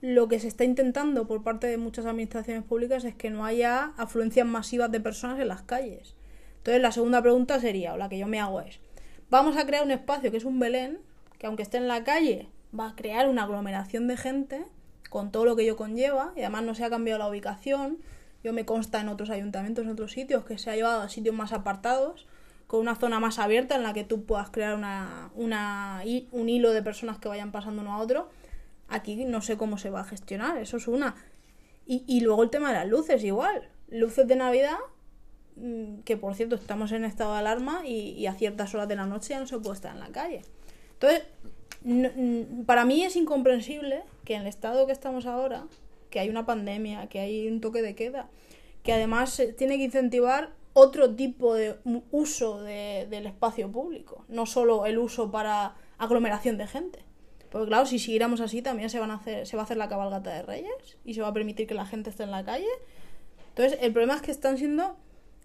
lo 0.00 0.28
que 0.28 0.38
se 0.38 0.48
está 0.48 0.64
intentando 0.64 1.26
por 1.26 1.42
parte 1.42 1.66
de 1.66 1.78
muchas 1.78 2.04
administraciones 2.04 2.64
públicas 2.64 3.04
es 3.04 3.14
que 3.14 3.30
no 3.30 3.46
haya 3.46 3.92
afluencias 3.96 4.46
masivas 4.46 4.92
de 4.92 5.00
personas 5.00 5.40
en 5.40 5.48
las 5.48 5.62
calles. 5.62 6.14
Entonces 6.58 6.82
la 6.82 6.92
segunda 6.92 7.22
pregunta 7.22 7.58
sería, 7.60 7.94
o 7.94 7.96
la 7.96 8.10
que 8.10 8.18
yo 8.18 8.26
me 8.26 8.40
hago 8.40 8.60
es, 8.60 8.80
vamos 9.30 9.56
a 9.56 9.66
crear 9.66 9.82
un 9.82 9.90
espacio 9.90 10.30
que 10.30 10.36
es 10.36 10.44
un 10.44 10.58
Belén, 10.58 10.98
que 11.38 11.46
aunque 11.46 11.62
esté 11.62 11.78
en 11.78 11.88
la 11.88 12.04
calle, 12.04 12.48
va 12.78 12.90
a 12.90 12.96
crear 12.96 13.28
una 13.28 13.44
aglomeración 13.44 14.06
de 14.08 14.16
gente 14.16 14.64
con 15.08 15.30
todo 15.30 15.44
lo 15.44 15.56
que 15.56 15.62
ello 15.62 15.76
conlleva, 15.76 16.32
y 16.36 16.40
además 16.40 16.64
no 16.64 16.74
se 16.74 16.84
ha 16.84 16.90
cambiado 16.90 17.18
la 17.18 17.28
ubicación. 17.28 17.98
Yo 18.42 18.52
me 18.52 18.66
consta 18.66 19.00
en 19.00 19.08
otros 19.08 19.30
ayuntamientos, 19.30 19.84
en 19.84 19.90
otros 19.90 20.12
sitios, 20.12 20.44
que 20.44 20.58
se 20.58 20.70
ha 20.70 20.74
llevado 20.74 21.00
a 21.00 21.08
sitios 21.08 21.34
más 21.34 21.52
apartados, 21.52 22.26
con 22.66 22.80
una 22.80 22.96
zona 22.96 23.20
más 23.20 23.38
abierta 23.38 23.76
en 23.76 23.82
la 23.82 23.92
que 23.92 24.04
tú 24.04 24.24
puedas 24.24 24.50
crear 24.50 24.74
una, 24.74 25.30
una, 25.34 26.02
un 26.32 26.48
hilo 26.48 26.72
de 26.72 26.82
personas 26.82 27.18
que 27.18 27.28
vayan 27.28 27.52
pasando 27.52 27.82
uno 27.82 27.94
a 27.94 27.98
otro. 27.98 28.28
Aquí 28.88 29.24
no 29.24 29.40
sé 29.42 29.56
cómo 29.56 29.78
se 29.78 29.90
va 29.90 30.00
a 30.00 30.04
gestionar, 30.04 30.58
eso 30.58 30.76
es 30.76 30.88
una. 30.88 31.14
Y, 31.86 32.04
y 32.06 32.20
luego 32.20 32.42
el 32.42 32.50
tema 32.50 32.68
de 32.68 32.74
las 32.78 32.88
luces, 32.88 33.22
igual. 33.24 33.68
Luces 33.88 34.26
de 34.26 34.36
Navidad, 34.36 34.76
mm, 35.56 36.00
que 36.00 36.16
por 36.16 36.34
cierto 36.34 36.56
estamos 36.56 36.92
en 36.92 37.04
estado 37.04 37.32
de 37.34 37.38
alarma 37.40 37.86
y, 37.86 38.26
a 38.26 38.34
ciertas 38.34 38.74
horas 38.74 38.88
de 38.88 38.96
la 38.96 39.06
noche 39.06 39.30
ya 39.30 39.40
no 39.40 39.46
se 39.46 39.58
puede 39.58 39.74
estar 39.76 39.92
en 39.94 40.00
la 40.00 40.08
calle. 40.08 40.42
Entonces, 40.94 41.22
no- 41.82 42.10
mm, 42.14 42.64
para 42.64 42.84
mí 42.84 43.04
es 43.04 43.16
incomprensible 43.16 44.02
que 44.24 44.34
en 44.34 44.42
el 44.42 44.46
estado 44.48 44.86
que 44.86 44.92
estamos 44.92 45.26
ahora, 45.26 45.66
que 46.10 46.20
hay 46.20 46.28
una 46.30 46.46
pandemia, 46.46 47.08
que 47.08 47.20
hay 47.20 47.48
un 47.48 47.60
toque 47.60 47.82
de 47.82 47.94
queda, 47.94 48.28
que 48.82 48.92
además 48.92 49.40
tiene 49.58 49.76
que 49.76 49.84
incentivar 49.84 50.50
otro 50.74 51.14
tipo 51.14 51.54
de 51.54 51.76
uso 52.10 52.62
de- 52.62 53.06
del 53.08 53.26
espacio 53.26 53.70
público, 53.72 54.24
no 54.28 54.44
solo 54.44 54.84
el 54.86 54.98
uso 54.98 55.30
para 55.30 55.76
aglomeración 55.98 56.58
de 56.58 56.66
gente. 56.66 56.98
Porque 57.50 57.68
claro, 57.68 57.86
si 57.86 57.98
siguiéramos 58.00 58.40
así 58.40 58.60
también 58.62 58.90
se, 58.90 58.98
van 58.98 59.12
a 59.12 59.14
hacer, 59.14 59.46
se 59.46 59.56
va 59.56 59.62
a 59.62 59.64
hacer 59.64 59.76
la 59.76 59.88
cabalgata 59.88 60.30
de 60.34 60.42
reyes 60.42 60.98
y 61.04 61.14
se 61.14 61.22
va 61.22 61.28
a 61.28 61.32
permitir 61.32 61.66
que 61.68 61.74
la 61.74 61.86
gente 61.86 62.10
esté 62.10 62.24
en 62.24 62.32
la 62.32 62.44
calle. 62.44 62.66
Entonces, 63.50 63.78
el 63.80 63.92
problema 63.92 64.16
es 64.16 64.22
que 64.22 64.32
están 64.32 64.58
siendo, 64.58 64.96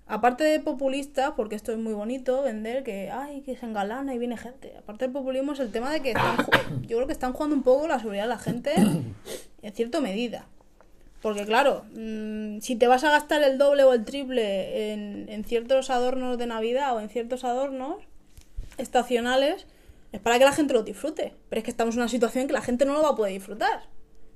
aparte 0.08 0.44
de 0.44 0.60
populistas, 0.60 1.34
porque 1.38 1.56
esto 1.56 1.72
es 1.72 1.78
muy 1.78 1.94
bonito, 1.94 2.42
vender 2.42 2.84
que, 2.84 3.12
ay, 3.12 3.42
que 3.42 3.56
se 3.56 3.68
engalana 3.68 4.15
y 4.15 4.18
viene 4.18 4.36
gente. 4.38 4.76
Aparte 4.78 5.06
del 5.06 5.12
populismo 5.13 5.54
es 5.54 5.60
el 5.60 5.72
tema 5.72 5.92
de 5.92 6.02
que 6.02 6.10
están 6.10 6.38
yo 6.88 6.98
creo 6.98 7.06
que 7.06 7.13
están 7.13 7.34
jugando 7.34 7.56
un 7.56 7.62
poco 7.62 7.88
la 7.88 8.00
seguridad 8.00 8.24
de 8.24 8.30
la 8.30 8.39
gente 8.39 8.74
en 9.62 9.74
cierta 9.76 10.02
medida. 10.02 10.48
Porque 11.22 11.46
claro, 11.46 11.84
mm, 11.94 12.60
si 12.62 12.76
te 12.76 12.88
vas 12.88 13.04
a 13.04 13.12
gastar 13.12 13.44
el 13.44 13.58
doble 13.58 13.84
o 13.84 13.94
el 13.94 14.06
triple 14.06 14.94
en, 14.94 15.28
en 15.30 15.44
ciertos 15.44 15.90
adornos 15.90 16.38
de 16.38 16.48
Navidad 16.48 16.96
o 16.96 17.00
en 17.02 17.10
ciertos 17.10 17.44
adornos 17.44 17.98
estacionales, 18.78 19.66
es 20.12 20.20
para 20.20 20.40
que 20.40 20.46
la 20.46 20.54
gente 20.54 20.74
lo 20.74 20.84
disfrute. 20.84 21.34
Pero 21.50 21.60
es 21.60 21.64
que 21.64 21.72
estamos 21.72 21.96
en 21.96 22.02
una 22.02 22.10
situación 22.10 22.44
en 22.44 22.48
que 22.48 22.54
la 22.54 22.62
gente 22.62 22.86
no 22.86 22.94
lo 22.94 23.02
va 23.04 23.10
a 23.10 23.16
poder 23.16 23.34
disfrutar. 23.34 23.84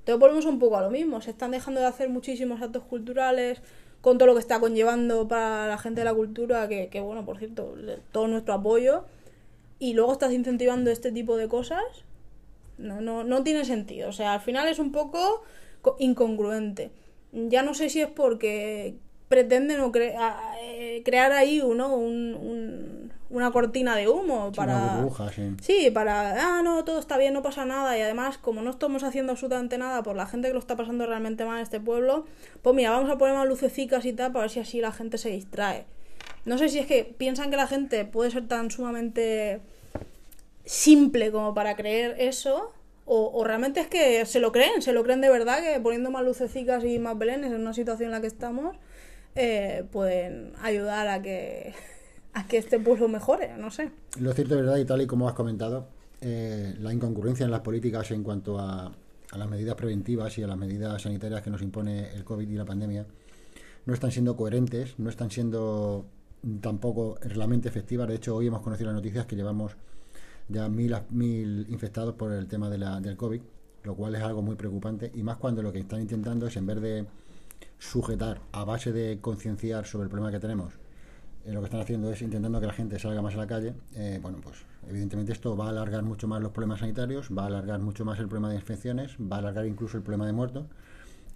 Entonces 0.00 0.20
volvemos 0.20 0.44
un 0.44 0.58
poco 0.58 0.76
a 0.76 0.82
lo 0.82 0.90
mismo. 0.90 1.20
Se 1.22 1.30
están 1.30 1.50
dejando 1.52 1.80
de 1.80 1.86
hacer 1.86 2.08
muchísimos 2.10 2.60
actos 2.60 2.84
culturales 2.84 3.62
con 4.02 4.18
todo 4.18 4.26
lo 4.26 4.34
que 4.34 4.40
está 4.40 4.60
conllevando 4.60 5.26
para 5.26 5.66
la 5.66 5.78
gente 5.78 6.02
de 6.02 6.04
la 6.04 6.12
cultura, 6.14 6.68
que, 6.68 6.88
que 6.88 7.00
bueno, 7.00 7.24
por 7.24 7.38
cierto, 7.38 7.74
todo 8.12 8.28
nuestro 8.28 8.54
apoyo. 8.54 9.06
Y 9.78 9.94
luego 9.94 10.12
estás 10.12 10.32
incentivando 10.32 10.90
este 10.90 11.10
tipo 11.10 11.36
de 11.38 11.48
cosas. 11.48 11.82
No, 12.76 13.00
no, 13.00 13.24
no 13.24 13.42
tiene 13.42 13.64
sentido. 13.64 14.10
O 14.10 14.12
sea, 14.12 14.34
al 14.34 14.40
final 14.40 14.68
es 14.68 14.78
un 14.78 14.92
poco 14.92 15.10
co- 15.12 15.42
incongruente. 15.98 16.90
Ya 17.32 17.62
no 17.62 17.74
sé 17.74 17.88
si 17.90 18.00
es 18.00 18.08
porque 18.08 18.94
pretenden 19.28 19.80
o 19.80 19.90
cre- 19.90 20.14
eh, 20.62 21.02
crear 21.04 21.32
ahí 21.32 21.60
uno, 21.60 21.94
un, 21.96 22.34
un- 22.34 23.12
una 23.30 23.50
cortina 23.50 23.96
de 23.96 24.06
humo 24.08 24.52
para... 24.54 24.76
Una 24.76 24.96
burbuja, 24.98 25.32
sí. 25.32 25.42
Sí, 25.60 25.90
para, 25.90 26.58
ah, 26.58 26.62
no, 26.62 26.84
todo 26.84 27.00
está 27.00 27.16
bien, 27.18 27.32
no 27.34 27.42
pasa 27.42 27.64
nada. 27.64 27.98
Y 27.98 28.02
además, 28.02 28.38
como 28.38 28.60
no 28.62 28.70
estamos 28.70 29.02
haciendo 29.02 29.32
absolutamente 29.32 29.76
nada 29.78 30.02
por 30.04 30.14
la 30.14 30.26
gente 30.26 30.46
que 30.48 30.54
lo 30.54 30.60
está 30.60 30.76
pasando 30.76 31.04
realmente 31.06 31.44
mal 31.44 31.56
en 31.56 31.62
este 31.64 31.80
pueblo, 31.80 32.26
pues 32.62 32.76
mira, 32.76 32.90
vamos 32.90 33.10
a 33.10 33.18
poner 33.18 33.34
más 33.34 33.48
lucecicas 33.48 34.04
y 34.04 34.12
tal 34.12 34.30
para 34.30 34.42
ver 34.42 34.50
si 34.50 34.60
así 34.60 34.80
la 34.80 34.92
gente 34.92 35.18
se 35.18 35.30
distrae. 35.30 35.86
No 36.44 36.58
sé 36.58 36.68
si 36.68 36.78
es 36.78 36.86
que 36.86 37.02
piensan 37.04 37.50
que 37.50 37.56
la 37.56 37.66
gente 37.66 38.04
puede 38.04 38.30
ser 38.30 38.46
tan 38.46 38.70
sumamente 38.70 39.60
simple 40.64 41.30
como 41.32 41.54
para 41.54 41.76
creer 41.76 42.16
eso, 42.18 42.72
o, 43.04 43.30
o 43.32 43.44
realmente 43.44 43.80
es 43.80 43.88
que 43.88 44.24
se 44.26 44.40
lo 44.40 44.52
creen, 44.52 44.82
se 44.82 44.92
lo 44.92 45.02
creen 45.02 45.20
de 45.20 45.30
verdad 45.30 45.62
que 45.62 45.78
poniendo 45.80 46.10
más 46.10 46.24
lucecicas 46.24 46.84
y 46.84 46.98
más 46.98 47.18
belenes 47.18 47.52
en 47.52 47.60
una 47.60 47.74
situación 47.74 48.08
en 48.08 48.12
la 48.12 48.20
que 48.20 48.26
estamos, 48.26 48.76
eh, 49.34 49.84
pueden 49.90 50.52
ayudar 50.62 51.08
a 51.08 51.20
que, 51.22 51.74
a 52.32 52.46
que 52.46 52.58
este 52.58 52.78
pueblo 52.78 53.08
mejore, 53.08 53.56
no 53.56 53.70
sé. 53.70 53.90
Lo 54.18 54.32
cierto 54.32 54.54
es 54.54 54.60
verdad, 54.60 54.76
y 54.76 54.84
tal 54.84 55.02
y 55.02 55.06
como 55.06 55.28
has 55.28 55.34
comentado, 55.34 55.88
eh, 56.20 56.74
la 56.78 56.92
incongruencia 56.92 57.44
en 57.44 57.50
las 57.50 57.60
políticas 57.60 58.10
en 58.10 58.22
cuanto 58.22 58.58
a, 58.58 58.92
a 59.30 59.38
las 59.38 59.48
medidas 59.48 59.74
preventivas 59.74 60.38
y 60.38 60.42
a 60.42 60.46
las 60.46 60.56
medidas 60.56 61.02
sanitarias 61.02 61.42
que 61.42 61.50
nos 61.50 61.62
impone 61.62 62.12
el 62.12 62.24
COVID 62.24 62.48
y 62.48 62.54
la 62.54 62.64
pandemia 62.64 63.06
no 63.86 63.92
están 63.92 64.10
siendo 64.12 64.36
coherentes, 64.36 64.98
no 64.98 65.10
están 65.10 65.30
siendo 65.30 66.06
tampoco 66.60 67.18
realmente 67.20 67.68
efectivas. 67.68 68.08
De 68.08 68.14
hecho, 68.14 68.36
hoy 68.36 68.46
hemos 68.46 68.62
conocido 68.62 68.86
las 68.90 68.96
noticias 68.96 69.26
que 69.26 69.36
llevamos 69.36 69.76
ya 70.48 70.68
mil, 70.68 70.94
mil 71.10 71.66
infectados 71.70 72.14
por 72.14 72.32
el 72.32 72.46
tema 72.46 72.68
del 72.70 73.16
COVID, 73.16 73.40
lo 73.84 73.94
cual 73.94 74.14
es 74.14 74.22
algo 74.22 74.42
muy 74.42 74.56
preocupante, 74.56 75.10
y 75.14 75.22
más 75.22 75.36
cuando 75.36 75.62
lo 75.62 75.72
que 75.72 75.80
están 75.80 76.00
intentando 76.00 76.46
es, 76.46 76.56
en 76.56 76.66
vez 76.66 76.80
de 76.80 77.06
sujetar 77.78 78.40
a 78.52 78.64
base 78.64 78.92
de 78.92 79.18
concienciar 79.20 79.86
sobre 79.86 80.04
el 80.04 80.10
problema 80.10 80.30
que 80.30 80.40
tenemos, 80.40 80.72
eh, 81.44 81.52
lo 81.52 81.60
que 81.60 81.66
están 81.66 81.80
haciendo 81.80 82.10
es 82.10 82.22
intentando 82.22 82.60
que 82.60 82.66
la 82.66 82.72
gente 82.72 82.98
salga 82.98 83.20
más 83.20 83.34
a 83.34 83.38
la 83.38 83.46
calle. 83.46 83.74
Eh, 83.94 84.18
bueno, 84.22 84.38
pues 84.42 84.56
evidentemente 84.88 85.32
esto 85.32 85.56
va 85.56 85.66
a 85.66 85.68
alargar 85.70 86.02
mucho 86.02 86.26
más 86.26 86.40
los 86.40 86.52
problemas 86.52 86.80
sanitarios, 86.80 87.28
va 87.36 87.44
a 87.44 87.46
alargar 87.46 87.80
mucho 87.80 88.04
más 88.04 88.18
el 88.18 88.28
problema 88.28 88.48
de 88.48 88.56
infecciones, 88.56 89.16
va 89.20 89.36
a 89.36 89.38
alargar 89.40 89.66
incluso 89.66 89.96
el 89.98 90.02
problema 90.02 90.26
de 90.26 90.32
muertos. 90.32 90.64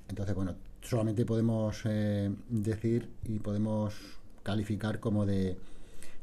Entonces, 0.09 0.35
bueno, 0.35 0.55
solamente 0.81 1.27
podemos 1.27 1.83
eh, 1.85 2.31
decir 2.49 3.11
y 3.25 3.39
podemos 3.39 3.95
calificar 4.43 5.01
como 5.01 5.27
de 5.27 5.59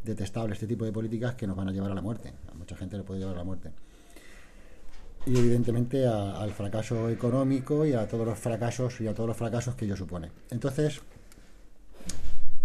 detestable 0.06 0.54
este 0.54 0.68
tipo 0.68 0.86
de 0.86 0.92
políticas 0.92 1.36
que 1.36 1.48
nos 1.48 1.56
van 1.58 1.68
a 1.70 1.72
llevar 1.72 1.92
a 1.92 1.96
la 1.96 2.02
muerte. 2.02 2.32
A 2.52 2.54
mucha 2.56 2.76
gente 2.78 2.98
le 2.98 3.04
puede 3.04 3.20
llevar 3.20 3.36
a 3.36 3.40
la 3.40 3.44
muerte. 3.44 3.72
Y 5.26 5.36
evidentemente 5.38 6.06
al 6.06 6.52
fracaso 6.52 7.10
económico 7.10 7.86
y 7.86 7.94
a 7.94 8.08
todos 8.08 8.26
los 8.28 8.38
fracasos 8.38 9.02
y 9.02 9.08
a 9.08 9.14
todos 9.16 9.28
los 9.28 9.36
fracasos 9.38 9.76
que 9.76 9.86
ello 9.86 9.96
supone. 9.98 10.32
Entonces, 10.52 11.02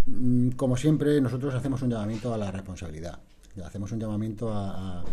Mm, 0.07 0.50
como 0.53 0.76
siempre, 0.76 1.20
nosotros 1.20 1.55
hacemos 1.55 1.83
un 1.83 1.90
llamamiento 1.90 2.33
a 2.33 2.38
la 2.38 2.50
responsabilidad. 2.50 3.18
Hacemos 3.64 3.92
un 3.92 4.00
llamamiento 4.00 4.50
a, 4.53 5.00
a, 5.00 5.05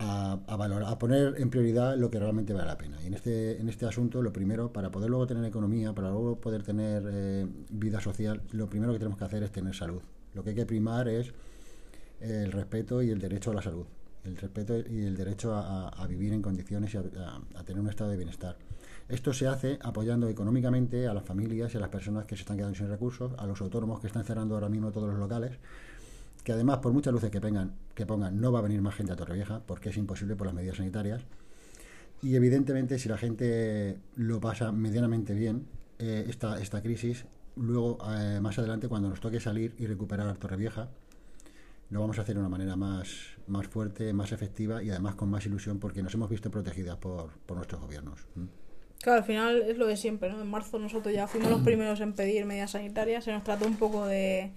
a- 0.00 0.38
a 0.46 0.56
valorar, 0.56 0.90
a 0.92 0.98
poner 0.98 1.34
en 1.38 1.50
prioridad 1.50 1.96
lo 1.96 2.10
que 2.10 2.18
realmente 2.18 2.52
vale 2.52 2.66
la 2.66 2.76
pena. 2.76 2.98
Y 3.02 3.06
en 3.06 3.14
este, 3.14 3.60
en 3.60 3.68
este 3.68 3.86
asunto, 3.86 4.22
lo 4.22 4.32
primero, 4.32 4.72
para 4.72 4.90
poder 4.90 5.08
luego 5.08 5.26
tener 5.26 5.44
economía, 5.44 5.94
para 5.94 6.10
luego 6.10 6.36
poder 6.40 6.62
tener 6.62 7.02
eh, 7.10 7.46
vida 7.70 8.00
social, 8.00 8.42
lo 8.52 8.68
primero 8.68 8.92
que 8.92 8.98
tenemos 8.98 9.18
que 9.18 9.24
hacer 9.24 9.42
es 9.44 9.52
tener 9.52 9.74
salud. 9.74 10.02
Lo 10.34 10.42
que 10.42 10.50
hay 10.50 10.56
que 10.56 10.66
primar 10.66 11.08
es 11.08 11.32
el 12.20 12.52
respeto 12.52 13.02
y 13.02 13.10
el 13.10 13.18
derecho 13.18 13.50
a 13.50 13.54
la 13.54 13.62
salud. 13.62 13.86
El 14.24 14.36
respeto 14.36 14.78
y 14.78 15.04
el 15.04 15.16
derecho 15.16 15.54
a, 15.54 16.06
vivir 16.06 16.32
en 16.32 16.42
condiciones 16.42 16.92
y 16.94 16.98
a, 16.98 17.64
tener 17.64 17.80
un 17.80 17.88
estado 17.88 18.10
de 18.10 18.16
bienestar. 18.16 18.56
Esto 19.08 19.32
se 19.32 19.46
hace 19.46 19.78
apoyando 19.82 20.28
económicamente 20.28 21.08
a 21.08 21.14
las 21.14 21.24
familias 21.24 21.74
y 21.74 21.78
a 21.78 21.80
las 21.80 21.88
personas 21.88 22.26
que 22.26 22.36
se 22.36 22.42
están 22.42 22.58
quedando 22.58 22.76
sin 22.76 22.88
recursos, 22.88 23.32
a 23.38 23.46
los 23.46 23.60
autónomos 23.60 24.00
que 24.00 24.06
están 24.06 24.24
cerrando 24.24 24.54
ahora 24.54 24.68
mismo 24.68 24.92
todos 24.92 25.08
los 25.08 25.18
locales, 25.18 25.52
que 26.44 26.52
además 26.52 26.78
por 26.78 26.92
muchas 26.92 27.12
luces 27.12 27.30
que 27.30 27.40
pongan, 27.40 27.72
que 27.94 28.06
pongan 28.06 28.40
no 28.40 28.52
va 28.52 28.60
a 28.60 28.62
venir 28.62 28.80
más 28.82 28.94
gente 28.94 29.12
a 29.12 29.16
Torrevieja 29.16 29.62
porque 29.66 29.88
es 29.88 29.96
imposible 29.96 30.36
por 30.36 30.46
las 30.46 30.54
medidas 30.54 30.76
sanitarias. 30.76 31.22
Y 32.22 32.34
evidentemente 32.34 32.98
si 32.98 33.08
la 33.08 33.16
gente 33.16 33.98
lo 34.16 34.40
pasa 34.40 34.70
medianamente 34.70 35.34
bien, 35.34 35.66
eh, 35.98 36.26
esta, 36.28 36.60
esta 36.60 36.82
crisis, 36.82 37.24
luego 37.60 37.98
eh, 38.10 38.40
más 38.40 38.58
adelante 38.58 38.88
cuando 38.88 39.08
nos 39.08 39.20
toque 39.20 39.40
salir 39.40 39.74
y 39.78 39.86
recuperar 39.86 40.34
Torrevieja, 40.36 40.88
lo 41.90 42.00
vamos 42.00 42.18
a 42.18 42.22
hacer 42.22 42.34
de 42.34 42.40
una 42.40 42.48
manera 42.48 42.76
más, 42.76 43.36
más 43.46 43.66
fuerte, 43.66 44.12
más 44.12 44.32
efectiva 44.32 44.82
y 44.82 44.90
además 44.90 45.14
con 45.16 45.28
más 45.28 45.44
ilusión 45.46 45.78
porque 45.78 46.02
nos 46.02 46.14
hemos 46.14 46.30
visto 46.30 46.50
protegidas 46.50 46.96
por, 46.96 47.30
por 47.46 47.56
nuestros 47.56 47.80
gobiernos. 47.80 48.26
¿m? 48.36 48.48
Claro, 49.02 49.18
al 49.18 49.24
final 49.24 49.62
es 49.62 49.78
lo 49.78 49.86
de 49.86 49.96
siempre, 49.96 50.30
¿no? 50.30 50.40
En 50.40 50.48
marzo 50.48 50.78
nosotros 50.78 51.14
ya 51.14 51.26
fuimos 51.26 51.50
los 51.50 51.62
primeros 51.62 52.00
en 52.00 52.12
pedir 52.12 52.44
medidas 52.44 52.72
sanitarias, 52.72 53.24
se 53.24 53.32
nos 53.32 53.42
trató 53.44 53.66
un 53.66 53.76
poco 53.76 54.06
de 54.06 54.52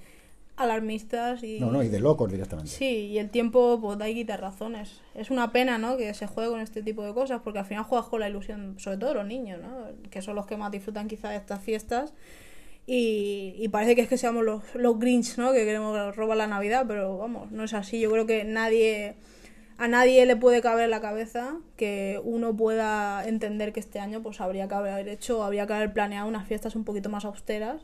alarmistas 0.58 1.44
y... 1.44 1.60
No, 1.60 1.72
no, 1.72 1.82
y 1.82 1.88
de 1.88 2.00
locos 2.00 2.30
directamente. 2.30 2.70
Sí, 2.70 3.08
y 3.08 3.18
el 3.18 3.30
tiempo 3.30 3.80
pues 3.82 3.98
da 3.98 4.10
y 4.10 4.16
quita 4.16 4.38
razones. 4.38 5.02
Es 5.16 5.32
una 5.32 5.52
pena, 5.52 5.78
¿no? 5.78 5.98
Que 5.98 6.14
se 6.14 6.28
juegue 6.28 6.50
con 6.50 6.60
este 6.60 6.84
tipo 6.84 7.04
de 7.04 7.14
cosas, 7.14 7.42
porque 7.44 7.60
al 7.60 7.66
final 7.66 7.84
juegas 7.86 8.08
con 8.08 8.20
la 8.20 8.30
ilusión, 8.30 8.76
sobre 8.78 8.98
todo 8.98 9.16
los 9.16 9.26
niños, 9.26 9.60
¿no? 9.62 9.88
Que 10.12 10.22
son 10.22 10.36
los 10.36 10.46
que 10.46 10.58
más 10.58 10.72
disfrutan 10.72 11.08
quizá 11.08 11.30
de 11.30 11.38
estas 11.38 11.62
fiestas. 11.62 12.14
Y, 12.86 13.56
y 13.58 13.68
parece 13.70 13.96
que 13.96 14.02
es 14.02 14.10
que 14.10 14.18
seamos 14.18 14.44
los, 14.44 14.76
los 14.76 15.00
Grinch, 15.00 15.38
¿no? 15.38 15.54
Que 15.54 15.66
queremos 15.66 16.16
robar 16.16 16.38
la 16.38 16.48
Navidad, 16.48 16.86
pero 16.88 17.18
vamos, 17.18 17.52
no 17.52 17.64
es 17.64 17.74
así. 17.74 18.00
Yo 18.00 18.12
creo 18.12 18.26
que 18.26 18.44
nadie... 18.44 19.16
A 19.76 19.88
nadie 19.88 20.24
le 20.28 20.36
puede 20.36 20.62
caber 20.62 20.88
la 20.88 21.02
cabeza 21.02 21.58
que 21.78 22.22
uno 22.24 22.56
pueda 22.56 23.28
entender 23.28 23.74
que 23.74 23.80
este 23.80 24.00
año 24.00 24.22
pues 24.22 24.40
habría 24.40 24.68
que 24.68 24.76
haber 24.76 25.10
hecho, 25.10 25.44
habría 25.44 25.66
que 25.66 25.74
haber 25.74 25.92
planeado 25.94 26.28
unas 26.28 26.48
fiestas 26.48 26.76
un 26.76 26.84
poquito 26.84 27.10
más 27.10 27.26
austeras 27.26 27.82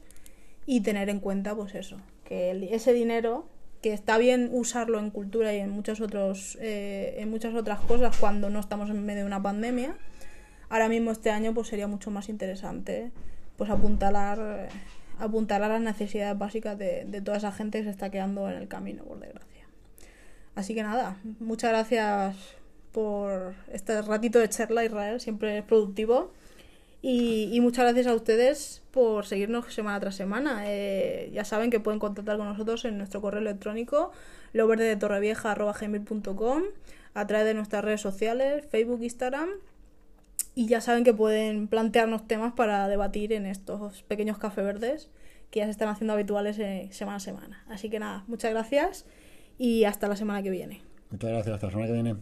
y 0.67 0.81
tener 0.81 1.09
en 1.09 1.19
cuenta 1.19 1.55
pues 1.55 1.73
eso, 1.73 1.97
que 2.25 2.69
ese 2.71 2.93
dinero 2.93 3.47
que 3.81 3.91
está 3.91 4.19
bien 4.19 4.49
usarlo 4.51 4.99
en 4.99 5.09
cultura 5.09 5.53
y 5.53 5.57
en 5.57 5.71
muchos 5.71 5.99
otros 5.99 6.59
eh, 6.61 7.15
en 7.17 7.31
muchas 7.31 7.55
otras 7.55 7.79
cosas 7.79 8.15
cuando 8.17 8.51
no 8.51 8.59
estamos 8.59 8.89
en 8.91 9.03
medio 9.03 9.21
de 9.21 9.25
una 9.25 9.41
pandemia 9.41 9.95
ahora 10.69 10.87
mismo 10.87 11.11
este 11.11 11.31
año 11.31 11.53
pues 11.53 11.69
sería 11.69 11.87
mucho 11.87 12.11
más 12.11 12.29
interesante 12.29 13.11
pues 13.59 13.69
apuntalar 13.69 14.69
apuntalar 15.19 15.69
las 15.69 15.81
necesidades 15.81 16.35
básicas 16.35 16.79
de, 16.79 17.05
de 17.05 17.21
toda 17.21 17.37
esa 17.37 17.51
gente 17.51 17.77
que 17.77 17.83
se 17.83 17.91
está 17.91 18.09
quedando 18.09 18.49
en 18.49 18.57
el 18.57 18.67
camino 18.67 19.03
por 19.03 19.19
desgracia 19.19 19.67
así 20.55 20.73
que 20.73 20.81
nada 20.81 21.17
muchas 21.39 21.69
gracias 21.69 22.35
por 22.91 23.53
este 23.71 24.01
ratito 24.01 24.39
de 24.39 24.49
charla 24.49 24.83
Israel 24.83 25.19
siempre 25.19 25.59
es 25.59 25.63
productivo 25.63 26.31
y, 27.01 27.49
y 27.53 27.61
muchas 27.61 27.85
gracias 27.85 28.07
a 28.07 28.13
ustedes 28.13 28.81
por 28.91 29.25
seguirnos 29.25 29.73
semana 29.73 30.01
tras 30.01 30.15
semana. 30.15 30.63
Eh, 30.65 31.31
ya 31.33 31.45
saben 31.45 31.69
que 31.69 31.79
pueden 31.79 31.99
contactar 31.99 32.37
con 32.37 32.47
nosotros 32.47 32.83
en 32.85 32.97
nuestro 32.97 33.21
correo 33.21 33.39
electrónico 33.39 34.11
loverdetorrevieja.com 34.53 36.63
a 37.13 37.27
través 37.27 37.47
de 37.47 37.53
nuestras 37.53 37.83
redes 37.83 38.01
sociales, 38.01 38.65
Facebook, 38.69 39.01
Instagram. 39.01 39.49
Y 40.55 40.67
ya 40.67 40.81
saben 40.81 41.03
que 41.03 41.13
pueden 41.13 41.67
plantearnos 41.67 42.27
temas 42.27 42.53
para 42.53 42.87
debatir 42.87 43.33
en 43.33 43.45
estos 43.45 44.03
pequeños 44.03 44.37
café 44.37 44.61
verdes 44.61 45.09
que 45.51 45.59
ya 45.59 45.65
se 45.65 45.71
están 45.71 45.89
haciendo 45.89 46.13
habituales 46.13 46.59
eh, 46.59 46.89
semana 46.91 47.17
a 47.17 47.19
semana. 47.19 47.63
Así 47.69 47.89
que 47.89 47.99
nada, 47.99 48.23
muchas 48.27 48.51
gracias 48.51 49.05
y 49.57 49.85
hasta 49.85 50.07
la 50.07 50.15
semana 50.15 50.43
que 50.43 50.49
viene. 50.49 50.81
Muchas 51.09 51.29
gracias, 51.29 51.55
hasta 51.55 51.67
la 51.67 51.71
semana 51.71 51.87
que 51.87 51.93
viene. 51.93 52.15